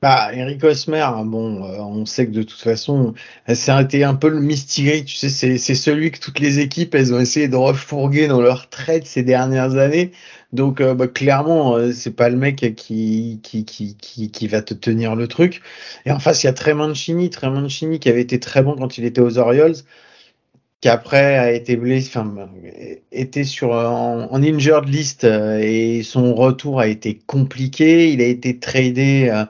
Bah, 0.02 0.30
Eric 0.34 0.64
Osmer, 0.64 1.06
bon, 1.24 1.64
euh, 1.64 1.78
on 1.78 2.04
sait 2.04 2.26
que 2.26 2.32
de 2.32 2.42
toute 2.42 2.60
façon, 2.60 3.14
ça 3.54 3.76
a 3.76 3.82
été 3.82 4.02
un 4.02 4.14
peu 4.14 4.28
le 4.28 4.40
mystery, 4.40 5.04
tu 5.04 5.14
sais, 5.16 5.28
c'est, 5.28 5.74
celui 5.74 6.10
que 6.10 6.18
toutes 6.18 6.40
les 6.40 6.58
équipes, 6.58 6.94
elles 6.94 7.14
ont 7.14 7.20
essayé 7.20 7.48
de 7.48 7.56
refourguer 7.56 8.26
dans 8.26 8.40
leur 8.40 8.68
trade 8.68 9.06
ces 9.06 9.22
dernières 9.22 9.76
années. 9.76 10.10
Donc, 10.52 10.80
euh, 10.80 10.94
bah, 10.94 11.06
clairement, 11.06 11.76
c'est 11.92 12.14
pas 12.14 12.28
le 12.28 12.36
mec 12.36 12.74
qui, 12.76 13.40
qui, 13.42 13.64
qui, 13.64 13.96
qui, 13.96 14.48
va 14.48 14.62
te 14.62 14.74
tenir 14.74 15.14
le 15.14 15.28
truc. 15.28 15.62
Et 16.06 16.10
en 16.10 16.18
face, 16.18 16.42
il 16.42 16.46
y 16.46 16.50
a 16.50 16.52
Trey 16.52 16.74
Mancini, 16.74 17.30
Trey 17.30 17.50
Mancini 17.50 18.00
qui 18.00 18.08
avait 18.08 18.22
été 18.22 18.40
très 18.40 18.62
bon 18.62 18.74
quand 18.74 18.98
il 18.98 19.04
était 19.04 19.20
aux 19.20 19.38
Orioles 19.38 19.76
qui 20.80 20.88
après 20.88 21.36
a 21.38 21.52
été 21.52 21.76
blessé, 21.76 22.10
enfin, 22.18 22.48
était 23.12 23.44
sur 23.44 23.72
en, 23.72 24.42
injured 24.42 24.88
list 24.88 25.24
euh, 25.24 25.58
et 25.60 26.02
son 26.02 26.34
retour 26.34 26.80
a 26.80 26.86
été 26.86 27.18
compliqué. 27.26 28.12
Il 28.12 28.20
a 28.20 28.26
été 28.26 28.58
tradé 28.58 29.28
euh, 29.30 29.44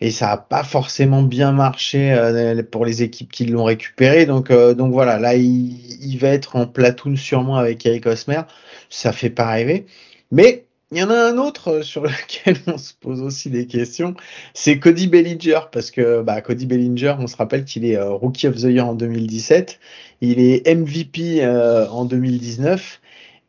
et 0.00 0.10
ça 0.10 0.30
a 0.32 0.36
pas 0.36 0.64
forcément 0.64 1.22
bien 1.22 1.52
marché 1.52 2.12
euh, 2.12 2.62
pour 2.62 2.84
les 2.84 3.02
équipes 3.02 3.30
qui 3.32 3.46
l'ont 3.46 3.64
récupéré. 3.64 4.26
Donc, 4.26 4.52
donc 4.52 4.92
voilà, 4.92 5.18
là 5.18 5.34
il, 5.34 6.04
il, 6.04 6.18
va 6.18 6.28
être 6.28 6.56
en 6.56 6.66
platoon 6.66 7.16
sûrement 7.16 7.56
avec 7.56 7.86
Eric 7.86 8.06
Osmer. 8.06 8.42
Ça 8.90 9.12
fait 9.12 9.30
pas 9.30 9.48
rêver, 9.48 9.86
mais 10.32 10.67
il 10.90 10.98
y 10.98 11.02
en 11.02 11.10
a 11.10 11.30
un 11.30 11.36
autre 11.36 11.68
euh, 11.68 11.82
sur 11.82 12.02
lequel 12.04 12.56
on 12.66 12.78
se 12.78 12.92
pose 12.94 13.20
aussi 13.20 13.50
des 13.50 13.66
questions, 13.66 14.14
c'est 14.54 14.78
Cody 14.78 15.06
Bellinger, 15.06 15.60
parce 15.70 15.90
que 15.90 16.22
bah, 16.22 16.40
Cody 16.40 16.66
Bellinger, 16.66 17.16
on 17.18 17.26
se 17.26 17.36
rappelle 17.36 17.64
qu'il 17.64 17.84
est 17.84 17.96
euh, 17.96 18.10
Rookie 18.10 18.46
of 18.46 18.56
the 18.56 18.64
Year 18.64 18.86
en 18.86 18.94
2017, 18.94 19.78
il 20.20 20.40
est 20.40 20.66
MVP 20.74 21.44
euh, 21.44 21.88
en 21.88 22.04
2019, 22.04 23.00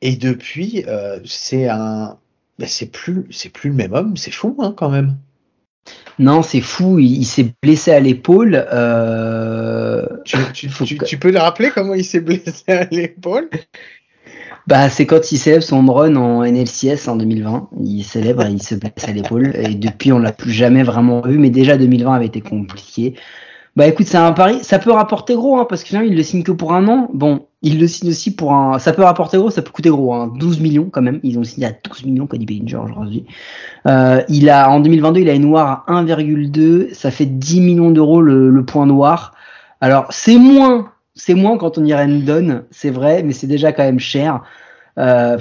et 0.01 0.15
depuis, 0.15 0.83
euh, 0.87 1.19
c'est 1.25 1.67
un, 1.67 2.17
bah, 2.57 2.67
c'est 2.67 2.91
plus, 2.91 3.25
c'est 3.31 3.49
plus 3.49 3.69
le 3.69 3.75
même 3.75 3.93
homme, 3.93 4.17
c'est 4.17 4.31
fou 4.31 4.55
hein, 4.59 4.73
quand 4.75 4.89
même. 4.89 5.17
Non, 6.19 6.43
c'est 6.43 6.61
fou, 6.61 6.99
il, 6.99 7.19
il 7.19 7.25
s'est 7.25 7.53
blessé 7.63 7.91
à 7.91 7.99
l'épaule. 8.01 8.65
Tu, 10.25 10.37
tu, 10.53 10.69
tu, 10.69 10.97
tu, 10.97 11.17
peux 11.17 11.31
le 11.31 11.39
rappeler 11.39 11.71
comment 11.73 11.93
il 11.93 12.03
s'est 12.03 12.19
blessé 12.19 12.63
à 12.67 12.85
l'épaule? 12.91 13.49
Bah, 14.69 14.87
c'est 14.87 15.07
quand 15.07 15.31
il 15.31 15.39
célèbre 15.39 15.63
son 15.63 15.83
run 15.91 16.15
en 16.15 16.43
NLCS 16.43 17.07
en 17.07 17.15
2020. 17.15 17.69
Il 17.83 18.03
célèbre 18.03 18.45
il 18.47 18.61
se 18.61 18.75
blesse 18.75 19.07
à 19.07 19.11
l'épaule. 19.11 19.51
Et 19.55 19.73
depuis, 19.73 20.13
on 20.13 20.19
l'a 20.19 20.31
plus 20.31 20.51
jamais 20.51 20.83
vraiment 20.83 21.21
vu. 21.21 21.39
Mais 21.39 21.49
déjà, 21.49 21.75
2020 21.75 22.13
avait 22.13 22.27
été 22.27 22.41
compliqué. 22.41 23.15
Bah, 23.75 23.87
écoute, 23.87 24.05
c'est 24.05 24.17
un 24.17 24.31
pari. 24.31 24.59
Ça 24.61 24.77
peut 24.77 24.91
rapporter 24.91 25.33
gros, 25.33 25.57
hein, 25.57 25.65
parce 25.67 25.81
que 25.81 25.87
finalement, 25.87 26.07
il 26.07 26.15
le 26.15 26.21
signe 26.21 26.43
que 26.43 26.51
pour 26.51 26.73
un 26.73 26.87
an. 26.87 27.09
Bon, 27.15 27.47
il 27.63 27.79
le 27.79 27.87
signe 27.87 28.09
aussi 28.11 28.35
pour 28.35 28.53
un. 28.53 28.77
Ça 28.77 28.93
peut 28.93 29.01
rapporter 29.01 29.37
gros, 29.37 29.49
ça 29.49 29.63
peut 29.63 29.71
coûter 29.71 29.89
gros. 29.89 30.13
Hein. 30.13 30.31
12 30.37 30.59
millions 30.59 30.89
quand 30.91 31.01
même. 31.01 31.19
Ils 31.23 31.39
ont 31.39 31.43
signé 31.43 31.65
à 31.65 31.71
12 31.71 32.05
millions 32.05 32.27
Cody 32.27 32.45
Bellinger 32.45 32.77
aujourd'hui. 32.77 33.25
Euh, 33.87 34.21
il 34.29 34.51
a 34.51 34.69
en 34.69 34.81
2022, 34.81 35.21
il 35.21 35.29
a 35.29 35.33
une 35.33 35.47
noire 35.47 35.83
à 35.87 35.93
1,2. 36.03 36.93
Ça 36.93 37.09
fait 37.09 37.25
10 37.25 37.61
millions 37.61 37.89
d'euros 37.89 38.21
le 38.21 38.63
point 38.65 38.85
noir. 38.85 39.33
Alors, 39.81 40.05
c'est 40.11 40.37
moins 40.37 40.91
c'est 41.15 41.33
moins 41.33 41.57
quand 41.57 41.77
on 41.77 41.85
y 41.85 42.21
donne, 42.23 42.63
c'est 42.71 42.89
vrai, 42.89 43.23
mais 43.23 43.33
c'est 43.33 43.47
déjà 43.47 43.71
quand 43.71 43.83
même 43.83 43.99
cher. 43.99 44.41
Euh, 44.97 45.37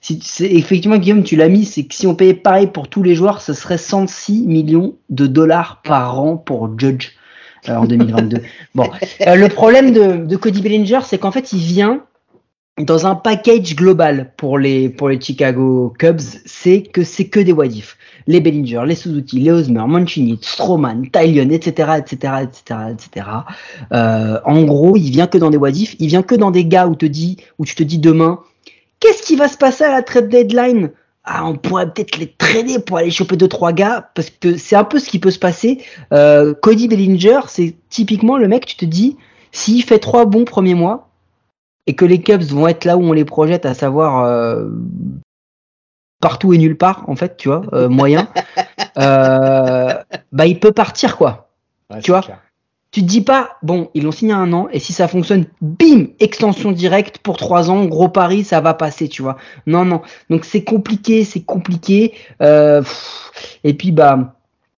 si, 0.00 0.20
effectivement, 0.40 0.98
Guillaume, 0.98 1.22
tu 1.22 1.36
l'as 1.36 1.48
mis, 1.48 1.64
c'est 1.64 1.84
que 1.84 1.94
si 1.94 2.06
on 2.06 2.14
payait 2.14 2.34
pareil 2.34 2.66
pour 2.66 2.88
tous 2.88 3.02
les 3.02 3.14
joueurs, 3.14 3.40
ce 3.40 3.54
serait 3.54 3.78
106 3.78 4.46
millions 4.46 4.96
de 5.08 5.26
dollars 5.26 5.80
par 5.82 6.20
an 6.20 6.36
pour 6.36 6.78
Judge 6.78 7.12
euh, 7.68 7.76
en 7.76 7.86
2022. 7.86 8.42
bon, 8.74 8.90
euh, 9.26 9.34
le 9.34 9.48
problème 9.48 9.92
de, 9.92 10.26
de 10.26 10.36
Cody 10.36 10.60
Bellinger, 10.60 11.00
c'est 11.04 11.18
qu'en 11.18 11.30
fait, 11.30 11.52
il 11.52 11.60
vient 11.60 12.04
dans 12.78 13.06
un 13.06 13.14
package 13.14 13.76
global 13.76 14.32
pour 14.36 14.58
les 14.58 14.88
pour 14.88 15.08
les 15.08 15.20
Chicago 15.20 15.92
Cubs, 15.98 16.20
c'est 16.44 16.82
que 16.82 17.04
c'est 17.04 17.28
que 17.28 17.40
des 17.40 17.52
wadifs 17.52 17.96
les 18.26 18.40
Bellinger, 18.40 18.82
les 18.86 18.94
Suzuki, 18.94 19.40
les 19.40 19.50
Osmer, 19.50 19.86
Mancini, 19.86 20.38
Stroman, 20.40 21.08
Tylion, 21.10 21.50
etc., 21.50 21.92
etc., 21.98 22.32
etc., 22.42 22.80
etc. 22.92 23.26
Euh, 23.92 24.40
en 24.44 24.62
gros, 24.62 24.96
il 24.96 25.10
vient 25.10 25.26
que 25.26 25.38
dans 25.38 25.50
des 25.50 25.56
wadifs, 25.56 25.96
il 25.98 26.08
vient 26.08 26.22
que 26.22 26.34
dans 26.34 26.50
des 26.50 26.64
gars 26.64 26.86
où 26.86 26.94
te 26.94 27.06
dis, 27.06 27.36
où 27.58 27.64
tu 27.64 27.74
te 27.74 27.82
dis 27.82 27.98
demain, 27.98 28.40
qu'est-ce 29.00 29.22
qui 29.22 29.36
va 29.36 29.48
se 29.48 29.58
passer 29.58 29.84
à 29.84 29.92
la 29.92 30.02
trade 30.02 30.28
deadline? 30.28 30.90
Ah, 31.24 31.46
on 31.46 31.56
pourrait 31.56 31.90
peut-être 31.90 32.18
les 32.18 32.32
traîner 32.36 32.78
pour 32.78 32.98
aller 32.98 33.10
choper 33.10 33.36
deux 33.36 33.48
trois 33.48 33.72
gars 33.72 34.10
parce 34.14 34.28
que 34.28 34.58
c'est 34.58 34.76
un 34.76 34.84
peu 34.84 34.98
ce 34.98 35.08
qui 35.08 35.18
peut 35.18 35.30
se 35.30 35.38
passer. 35.38 35.78
Euh, 36.12 36.52
Cody 36.54 36.86
Bellinger, 36.86 37.40
c'est 37.48 37.74
typiquement 37.88 38.36
le 38.36 38.46
mec, 38.46 38.66
tu 38.66 38.76
te 38.76 38.84
dis, 38.84 39.16
s'il 39.50 39.82
fait 39.82 39.98
trois 39.98 40.26
bons 40.26 40.44
premiers 40.44 40.74
mois 40.74 41.10
et 41.86 41.94
que 41.94 42.04
les 42.04 42.20
Cubs 42.20 42.42
vont 42.44 42.66
être 42.66 42.84
là 42.84 42.96
où 42.96 43.02
on 43.02 43.12
les 43.12 43.24
projette, 43.24 43.66
à 43.66 43.74
savoir 43.74 44.24
euh, 44.24 44.68
partout 46.20 46.52
et 46.52 46.58
nulle 46.58 46.76
part, 46.76 47.04
en 47.08 47.16
fait, 47.16 47.36
tu 47.36 47.48
vois, 47.48 47.62
euh, 47.72 47.88
moyen. 47.88 48.28
euh, 48.98 49.94
bah 50.32 50.46
il 50.46 50.58
peut 50.58 50.72
partir 50.72 51.16
quoi. 51.16 51.48
Ouais, 51.90 52.00
Tu 52.00 52.10
vois? 52.10 52.22
clair. 52.22 52.38
Tu 52.90 53.02
te 53.02 53.06
dis 53.06 53.22
pas, 53.22 53.56
bon, 53.64 53.90
ils 53.94 54.04
l'ont 54.04 54.12
signé 54.12 54.34
un 54.34 54.52
an, 54.52 54.68
et 54.70 54.78
si 54.78 54.92
ça 54.92 55.08
fonctionne, 55.08 55.46
bim, 55.60 56.06
extension 56.20 56.70
directe 56.70 57.18
pour 57.18 57.36
trois 57.36 57.68
ans, 57.68 57.86
gros 57.86 58.08
pari, 58.08 58.44
ça 58.44 58.60
va 58.60 58.72
passer, 58.72 59.08
tu 59.08 59.20
vois. 59.20 59.36
Non, 59.66 59.84
non. 59.84 60.00
Donc 60.30 60.44
c'est 60.44 60.62
compliqué, 60.62 61.24
c'est 61.24 61.42
compliqué. 61.42 62.14
Euh, 62.40 62.82
pff. 62.82 63.32
et 63.64 63.74
puis 63.74 63.90
bah, 63.90 64.36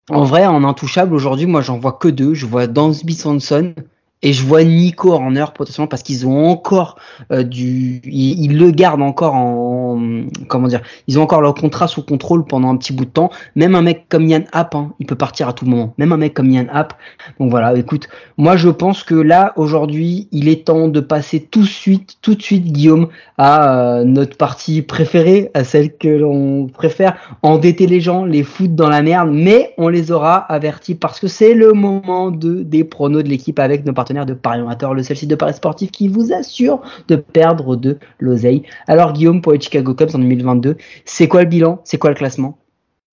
en 0.09 0.23
vrai, 0.23 0.47
en 0.47 0.63
intouchable 0.63 1.13
aujourd'hui, 1.13 1.45
moi 1.45 1.61
j'en 1.61 1.77
vois 1.77 1.91
que 1.93 2.07
deux. 2.07 2.33
Je 2.33 2.47
vois 2.47 2.65
Dansby 2.65 3.13
Sanson 3.13 3.75
et 4.23 4.33
je 4.33 4.43
vois 4.43 4.63
Nico 4.63 5.11
Horner 5.11 5.45
potentiellement 5.53 5.87
parce 5.87 6.01
qu'ils 6.01 6.25
ont 6.25 6.47
encore 6.47 6.97
euh, 7.31 7.43
du, 7.43 8.01
ils, 8.03 8.57
le 8.57 8.71
gardent 8.71 9.03
encore 9.03 9.35
en, 9.35 10.01
comment 10.47 10.67
dire, 10.67 10.81
ils 11.07 11.19
ont 11.19 11.21
encore 11.21 11.41
leur 11.41 11.53
contrat 11.53 11.87
sous 11.87 12.01
contrôle 12.01 12.43
pendant 12.45 12.69
un 12.69 12.77
petit 12.77 12.93
bout 12.93 13.05
de 13.05 13.11
temps. 13.11 13.29
Même 13.55 13.75
un 13.75 13.83
mec 13.83 14.05
comme 14.09 14.25
Yann 14.25 14.45
Happ, 14.51 14.73
hein, 14.73 14.93
il 14.99 15.05
peut 15.05 15.15
partir 15.15 15.47
à 15.47 15.53
tout 15.53 15.65
moment. 15.65 15.93
Même 15.99 16.11
un 16.13 16.17
mec 16.17 16.33
comme 16.33 16.49
Yann 16.49 16.67
Happ. 16.73 16.95
Donc 17.39 17.51
voilà, 17.51 17.77
écoute, 17.77 18.09
moi 18.37 18.57
je 18.57 18.69
pense 18.69 19.03
que 19.03 19.13
là 19.13 19.53
aujourd'hui, 19.55 20.27
il 20.31 20.49
est 20.49 20.65
temps 20.65 20.87
de 20.87 20.99
passer 20.99 21.39
tout 21.39 21.61
de 21.61 21.67
suite, 21.67 22.17
tout 22.23 22.33
de 22.33 22.41
suite, 22.41 22.65
Guillaume, 22.65 23.09
à 23.37 23.99
euh, 23.99 24.03
notre 24.03 24.35
partie 24.35 24.81
préférée, 24.81 25.51
à 25.53 25.63
celle 25.63 25.95
que 25.95 26.07
l'on 26.07 26.65
préfère, 26.65 27.37
endetter 27.43 27.85
les 27.85 28.01
gens, 28.01 28.25
les 28.25 28.43
foutre 28.43 28.73
dans 28.73 28.89
la 28.89 29.03
merde, 29.03 29.29
mais 29.31 29.75
on 29.77 29.89
les 29.89 30.11
aura 30.11 30.37
avertis 30.37 30.95
parce 30.95 31.19
que 31.19 31.27
c'est 31.27 31.53
le 31.53 31.73
moment 31.73 32.31
de 32.31 32.63
des 32.63 32.83
pronos 32.83 33.23
de 33.23 33.29
l'équipe 33.29 33.59
avec 33.59 33.85
nos 33.85 33.93
partenaires 33.93 34.06
de 34.13 34.33
Paris 34.33 34.59
Amateur, 34.59 34.93
le 34.93 35.03
seul 35.03 35.17
site 35.17 35.29
de 35.29 35.35
Paris 35.35 35.53
sportif 35.53 35.91
qui 35.91 36.07
vous 36.07 36.33
assure 36.33 36.81
de 37.07 37.15
perdre 37.15 37.75
de 37.75 37.97
l'oseille. 38.19 38.63
Alors 38.87 39.13
Guillaume, 39.13 39.41
pour 39.41 39.51
les 39.51 39.59
Chicago 39.59 39.93
Cubs 39.93 40.15
en 40.15 40.19
2022, 40.19 40.77
c'est 41.05 41.27
quoi 41.27 41.43
le 41.43 41.49
bilan? 41.49 41.81
C'est 41.83 41.97
quoi 41.97 42.09
le 42.09 42.15
classement? 42.15 42.57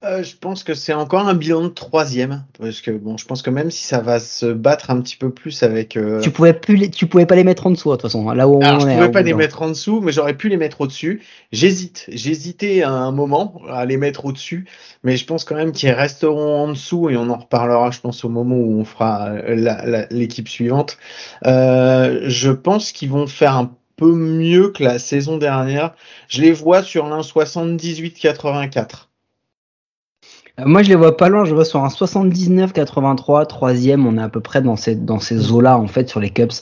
Euh, 0.04 0.22
je 0.22 0.36
pense 0.36 0.64
que 0.64 0.74
c'est 0.74 0.92
encore 0.92 1.26
un 1.26 1.34
bilan 1.34 1.62
de 1.62 1.68
troisième. 1.68 2.44
Parce 2.60 2.80
que 2.80 2.90
bon, 2.90 3.16
je 3.16 3.24
pense 3.24 3.40
que 3.42 3.50
même 3.50 3.70
si 3.70 3.84
ça 3.84 4.00
va 4.00 4.20
se 4.20 4.46
battre 4.46 4.90
un 4.90 5.00
petit 5.00 5.16
peu 5.16 5.30
plus 5.30 5.62
avec. 5.62 5.96
euh, 5.96 6.20
Tu 6.20 6.30
pouvais 6.30 6.52
plus, 6.52 6.76
les- 6.76 6.90
tu 6.90 7.06
pouvais 7.06 7.24
pas 7.26 7.36
les 7.36 7.44
mettre 7.44 7.66
en 7.66 7.70
dessous 7.70 7.90
de 7.90 7.94
toute 7.94 8.02
façon. 8.02 8.28
Là 8.30 8.46
où 8.46 8.62
Alors, 8.62 8.76
on 8.76 8.80
je 8.80 8.86
est. 8.86 8.92
pouvais 8.94 9.06
hein, 9.06 9.10
pas 9.10 9.22
les 9.22 9.32
mettre 9.34 9.62
en 9.62 9.68
dessous, 9.68 10.00
mais 10.00 10.12
j'aurais 10.12 10.36
pu 10.36 10.48
les 10.48 10.56
mettre 10.58 10.82
au-dessus. 10.82 11.22
J'hésite. 11.52 12.04
J'hésitais 12.08 12.82
à 12.82 12.90
un 12.90 13.12
moment 13.12 13.60
à 13.70 13.86
les 13.86 13.96
mettre 13.96 14.26
au-dessus, 14.26 14.66
mais 15.04 15.16
je 15.16 15.24
pense 15.24 15.44
quand 15.44 15.54
même 15.54 15.72
qu'ils 15.72 15.90
resteront 15.92 16.64
en 16.64 16.68
dessous 16.68 17.08
et 17.10 17.16
on 17.16 17.30
en 17.30 17.38
reparlera, 17.38 17.90
je 17.90 18.00
pense, 18.00 18.24
au 18.24 18.28
moment 18.28 18.56
où 18.56 18.80
on 18.80 18.84
fera 18.84 19.28
euh, 19.30 20.06
l'équipe 20.10 20.48
suivante. 20.48 20.98
Euh, 21.46 22.20
je 22.24 22.50
pense 22.50 22.92
qu'ils 22.92 23.10
vont 23.10 23.26
faire 23.26 23.56
un 23.56 23.70
peu 23.96 24.12
mieux 24.12 24.70
que 24.70 24.82
la 24.82 24.98
saison 24.98 25.38
dernière. 25.38 25.94
Je 26.28 26.42
les 26.42 26.52
vois 26.52 26.82
sur 26.82 27.06
un 27.06 27.22
78-84. 27.22 29.08
Euh, 30.60 30.64
Moi, 30.66 30.82
je 30.82 30.88
les 30.88 30.94
vois 30.94 31.16
pas 31.16 31.28
loin. 31.28 31.44
Je 31.44 31.54
vois 31.54 31.64
sur 31.64 31.82
un 31.82 31.88
79-83, 31.88 33.46
troisième. 33.46 34.06
On 34.06 34.18
est 34.18 34.22
à 34.22 34.28
peu 34.28 34.40
près 34.40 34.62
dans 34.62 34.76
ces 34.76 34.94
dans 34.94 35.20
ces 35.20 35.50
eaux-là 35.52 35.78
en 35.78 35.86
fait 35.86 36.08
sur 36.08 36.20
les 36.20 36.30
Cubs. 36.30 36.52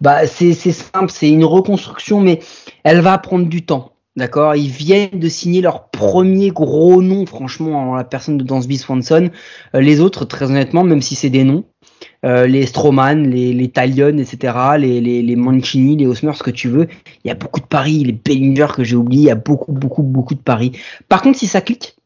Bah, 0.00 0.26
c'est 0.26 0.52
c'est 0.52 0.72
simple, 0.72 1.10
c'est 1.10 1.30
une 1.30 1.44
reconstruction, 1.44 2.20
mais 2.20 2.40
elle 2.84 3.00
va 3.00 3.16
prendre 3.18 3.46
du 3.46 3.64
temps. 3.64 3.92
D'accord, 4.16 4.56
ils 4.56 4.68
viennent 4.68 5.20
de 5.20 5.28
signer 5.28 5.60
leur 5.60 5.90
premier 5.90 6.50
gros 6.50 7.00
nom, 7.02 7.24
franchement, 7.24 7.92
en 7.92 7.94
la 7.94 8.02
personne 8.02 8.36
de 8.36 8.42
Dansby 8.42 8.76
Swanson. 8.76 9.30
Euh, 9.76 9.80
les 9.80 10.00
autres, 10.00 10.24
très 10.24 10.46
honnêtement, 10.46 10.82
même 10.82 11.02
si 11.02 11.14
c'est 11.14 11.30
des 11.30 11.44
noms, 11.44 11.64
euh, 12.24 12.48
les 12.48 12.66
Stroman, 12.66 13.28
les, 13.28 13.52
les 13.52 13.68
Talion, 13.68 14.18
etc., 14.18 14.54
les, 14.76 15.00
les, 15.00 15.22
les 15.22 15.36
Mancini, 15.36 15.96
les 15.96 16.06
Osmer, 16.06 16.32
ce 16.34 16.42
que 16.42 16.50
tu 16.50 16.68
veux, 16.68 16.88
il 17.24 17.28
y 17.28 17.30
a 17.30 17.36
beaucoup 17.36 17.60
de 17.60 17.66
paris. 17.66 18.02
Les 18.02 18.12
Bellinger 18.12 18.66
que 18.74 18.82
j'ai 18.82 18.96
oublié, 18.96 19.22
il 19.22 19.26
y 19.26 19.30
a 19.30 19.36
beaucoup, 19.36 19.70
beaucoup, 19.70 20.02
beaucoup 20.02 20.34
de 20.34 20.40
paris. 20.40 20.72
Par 21.08 21.22
contre, 21.22 21.38
si 21.38 21.46
ça 21.46 21.60
clique, 21.60 21.97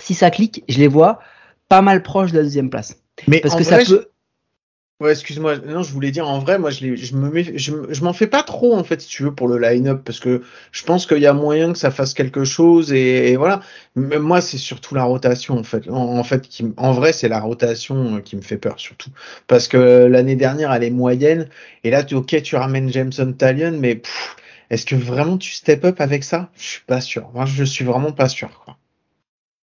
si 0.00 0.14
ça 0.14 0.30
clique, 0.30 0.64
je 0.68 0.78
les 0.78 0.88
vois 0.88 1.20
pas 1.68 1.82
mal 1.82 2.02
proches 2.02 2.32
de 2.32 2.38
la 2.38 2.44
deuxième 2.44 2.70
place. 2.70 2.96
Mais 3.26 3.40
Parce 3.40 3.54
que 3.54 3.62
vrai, 3.62 3.84
ça 3.84 3.94
peut. 3.94 4.08
Ouais, 4.98 5.10
excuse-moi. 5.10 5.58
Non, 5.58 5.82
je 5.82 5.92
voulais 5.92 6.10
dire 6.10 6.26
en 6.26 6.38
vrai, 6.38 6.58
moi, 6.58 6.70
je, 6.70 6.86
me 6.86 7.30
mets, 7.30 7.58
je, 7.58 8.02
m'en 8.02 8.14
fais 8.14 8.26
pas 8.26 8.42
trop 8.42 8.74
en 8.74 8.82
fait, 8.82 9.02
si 9.02 9.08
tu 9.08 9.24
veux, 9.24 9.34
pour 9.34 9.46
le 9.46 9.58
line-up, 9.58 10.00
parce 10.02 10.20
que 10.20 10.40
je 10.72 10.84
pense 10.84 11.04
qu'il 11.04 11.18
y 11.18 11.26
a 11.26 11.34
moyen 11.34 11.74
que 11.74 11.78
ça 11.78 11.90
fasse 11.90 12.14
quelque 12.14 12.44
chose 12.44 12.94
et, 12.94 13.30
et 13.30 13.36
voilà. 13.36 13.60
Mais 13.94 14.18
moi, 14.18 14.40
c'est 14.40 14.56
surtout 14.56 14.94
la 14.94 15.04
rotation 15.04 15.58
en 15.58 15.64
fait. 15.64 15.86
En, 15.90 16.16
en 16.16 16.24
fait, 16.24 16.48
qui, 16.48 16.72
en 16.78 16.92
vrai, 16.92 17.12
c'est 17.12 17.28
la 17.28 17.40
rotation 17.40 18.16
euh, 18.16 18.20
qui 18.20 18.36
me 18.36 18.40
fait 18.40 18.56
peur 18.56 18.80
surtout, 18.80 19.10
parce 19.48 19.68
que 19.68 20.06
l'année 20.06 20.36
dernière, 20.36 20.72
elle 20.72 20.84
est 20.84 20.90
moyenne 20.90 21.50
et 21.84 21.90
là, 21.90 22.02
tu, 22.02 22.14
ok, 22.14 22.40
tu 22.42 22.56
ramènes 22.56 22.90
Jameson 22.90 23.34
Talion, 23.34 23.76
mais 23.78 23.96
pff, 23.96 24.36
est-ce 24.70 24.86
que 24.86 24.96
vraiment 24.96 25.36
tu 25.36 25.52
step 25.52 25.84
up 25.84 26.00
avec 26.00 26.24
ça? 26.24 26.50
Je 26.56 26.62
suis 26.62 26.84
pas 26.86 27.02
sûr. 27.02 27.30
Moi, 27.34 27.44
je 27.44 27.64
suis 27.64 27.84
vraiment 27.84 28.12
pas 28.12 28.30
sûr. 28.30 28.62
Quoi. 28.64 28.78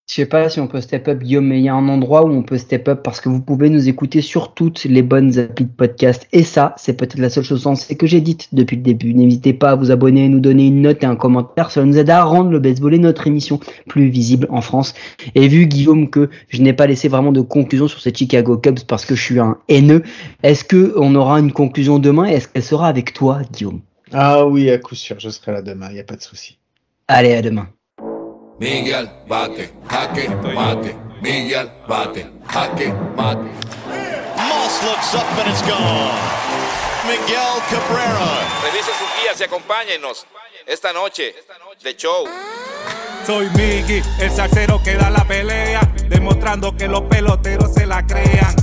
Je 0.09 0.15
sais 0.15 0.25
pas 0.25 0.49
si 0.49 0.59
on 0.59 0.67
peut 0.67 0.81
step 0.81 1.07
up, 1.07 1.19
Guillaume, 1.19 1.47
mais 1.47 1.59
il 1.59 1.63
y 1.63 1.69
a 1.69 1.73
un 1.73 1.87
endroit 1.87 2.25
où 2.25 2.29
on 2.29 2.43
peut 2.43 2.57
step 2.57 2.89
up 2.89 3.01
parce 3.03 3.21
que 3.21 3.29
vous 3.29 3.41
pouvez 3.41 3.69
nous 3.69 3.87
écouter 3.87 4.21
sur 4.21 4.53
toutes 4.53 4.83
les 4.83 5.01
bonnes 5.01 5.39
applis 5.39 5.65
de 5.65 5.71
podcast. 5.71 6.27
Et 6.33 6.43
ça, 6.43 6.75
c'est 6.77 6.93
peut-être 6.97 7.17
la 7.17 7.29
seule 7.29 7.45
chose 7.45 7.63
sensée 7.63 7.95
que 7.95 8.05
j'ai 8.05 8.19
dite 8.19 8.49
depuis 8.51 8.75
le 8.75 8.83
début. 8.83 9.13
N'hésitez 9.13 9.53
pas 9.53 9.71
à 9.71 9.75
vous 9.75 9.91
abonner, 9.91 10.27
nous 10.27 10.41
donner 10.41 10.67
une 10.67 10.81
note 10.81 11.01
et 11.03 11.05
un 11.05 11.15
commentaire. 11.15 11.71
Cela 11.71 11.85
nous 11.85 11.97
aide 11.97 12.09
à 12.09 12.23
rendre 12.25 12.51
le 12.51 12.59
baseball 12.59 12.93
et 12.93 12.99
notre 12.99 13.25
émission 13.27 13.61
plus 13.87 14.09
visible 14.09 14.45
en 14.51 14.61
France. 14.61 14.93
Et 15.35 15.47
vu, 15.47 15.67
Guillaume, 15.67 16.09
que 16.09 16.29
je 16.49 16.61
n'ai 16.61 16.73
pas 16.73 16.85
laissé 16.85 17.07
vraiment 17.07 17.31
de 17.31 17.41
conclusion 17.41 17.87
sur 17.87 18.01
ces 18.01 18.13
Chicago 18.13 18.57
Cubs 18.57 18.81
parce 18.85 19.05
que 19.05 19.15
je 19.15 19.23
suis 19.23 19.39
un 19.39 19.57
haineux, 19.69 20.03
est-ce 20.43 20.65
que 20.65 20.93
on 20.97 21.15
aura 21.15 21.39
une 21.39 21.53
conclusion 21.53 21.97
demain 21.97 22.27
et 22.27 22.33
est-ce 22.33 22.49
qu'elle 22.49 22.61
sera 22.61 22.87
avec 22.89 23.13
toi, 23.13 23.41
Guillaume? 23.51 23.81
Ah 24.11 24.45
oui, 24.45 24.69
à 24.69 24.77
coup 24.77 24.95
sûr, 24.95 25.15
je 25.19 25.29
serai 25.29 25.53
là 25.53 25.61
demain, 25.61 25.87
il 25.89 25.95
y 25.95 26.01
a 26.01 26.03
pas 26.03 26.17
de 26.17 26.21
souci. 26.21 26.59
Allez, 27.07 27.33
à 27.33 27.41
demain. 27.41 27.69
Miguel 28.59 29.09
bate, 29.27 29.71
jaque, 29.89 30.29
mate. 30.29 30.95
Miguel 31.21 31.71
bate, 31.87 32.25
jaque, 32.47 32.93
mate. 33.15 33.49
Moss 34.37 34.83
looks 34.83 35.15
up 35.15 35.25
and 35.39 35.49
it's 35.49 35.61
gone. 35.63 36.19
Miguel 37.07 37.61
Cabrera. 37.69 38.29
Revise 38.63 38.91
sus 38.97 39.09
guías 39.21 39.39
y 39.39 39.43
acompáñenos 39.43 40.25
esta 40.67 40.93
noche 40.93 41.35
de 41.81 41.95
show. 41.95 42.25
Soy 43.25 43.49
Miggy, 43.55 44.01
el 44.19 44.31
salsero 44.31 44.81
que 44.83 44.95
da 44.95 45.09
la 45.09 45.25
pelea, 45.25 45.81
demostrando 46.07 46.75
que 46.75 46.87
los 46.87 47.01
peloteros 47.01 47.73
se 47.73 47.85
la 47.85 48.05
crean. 48.05 48.62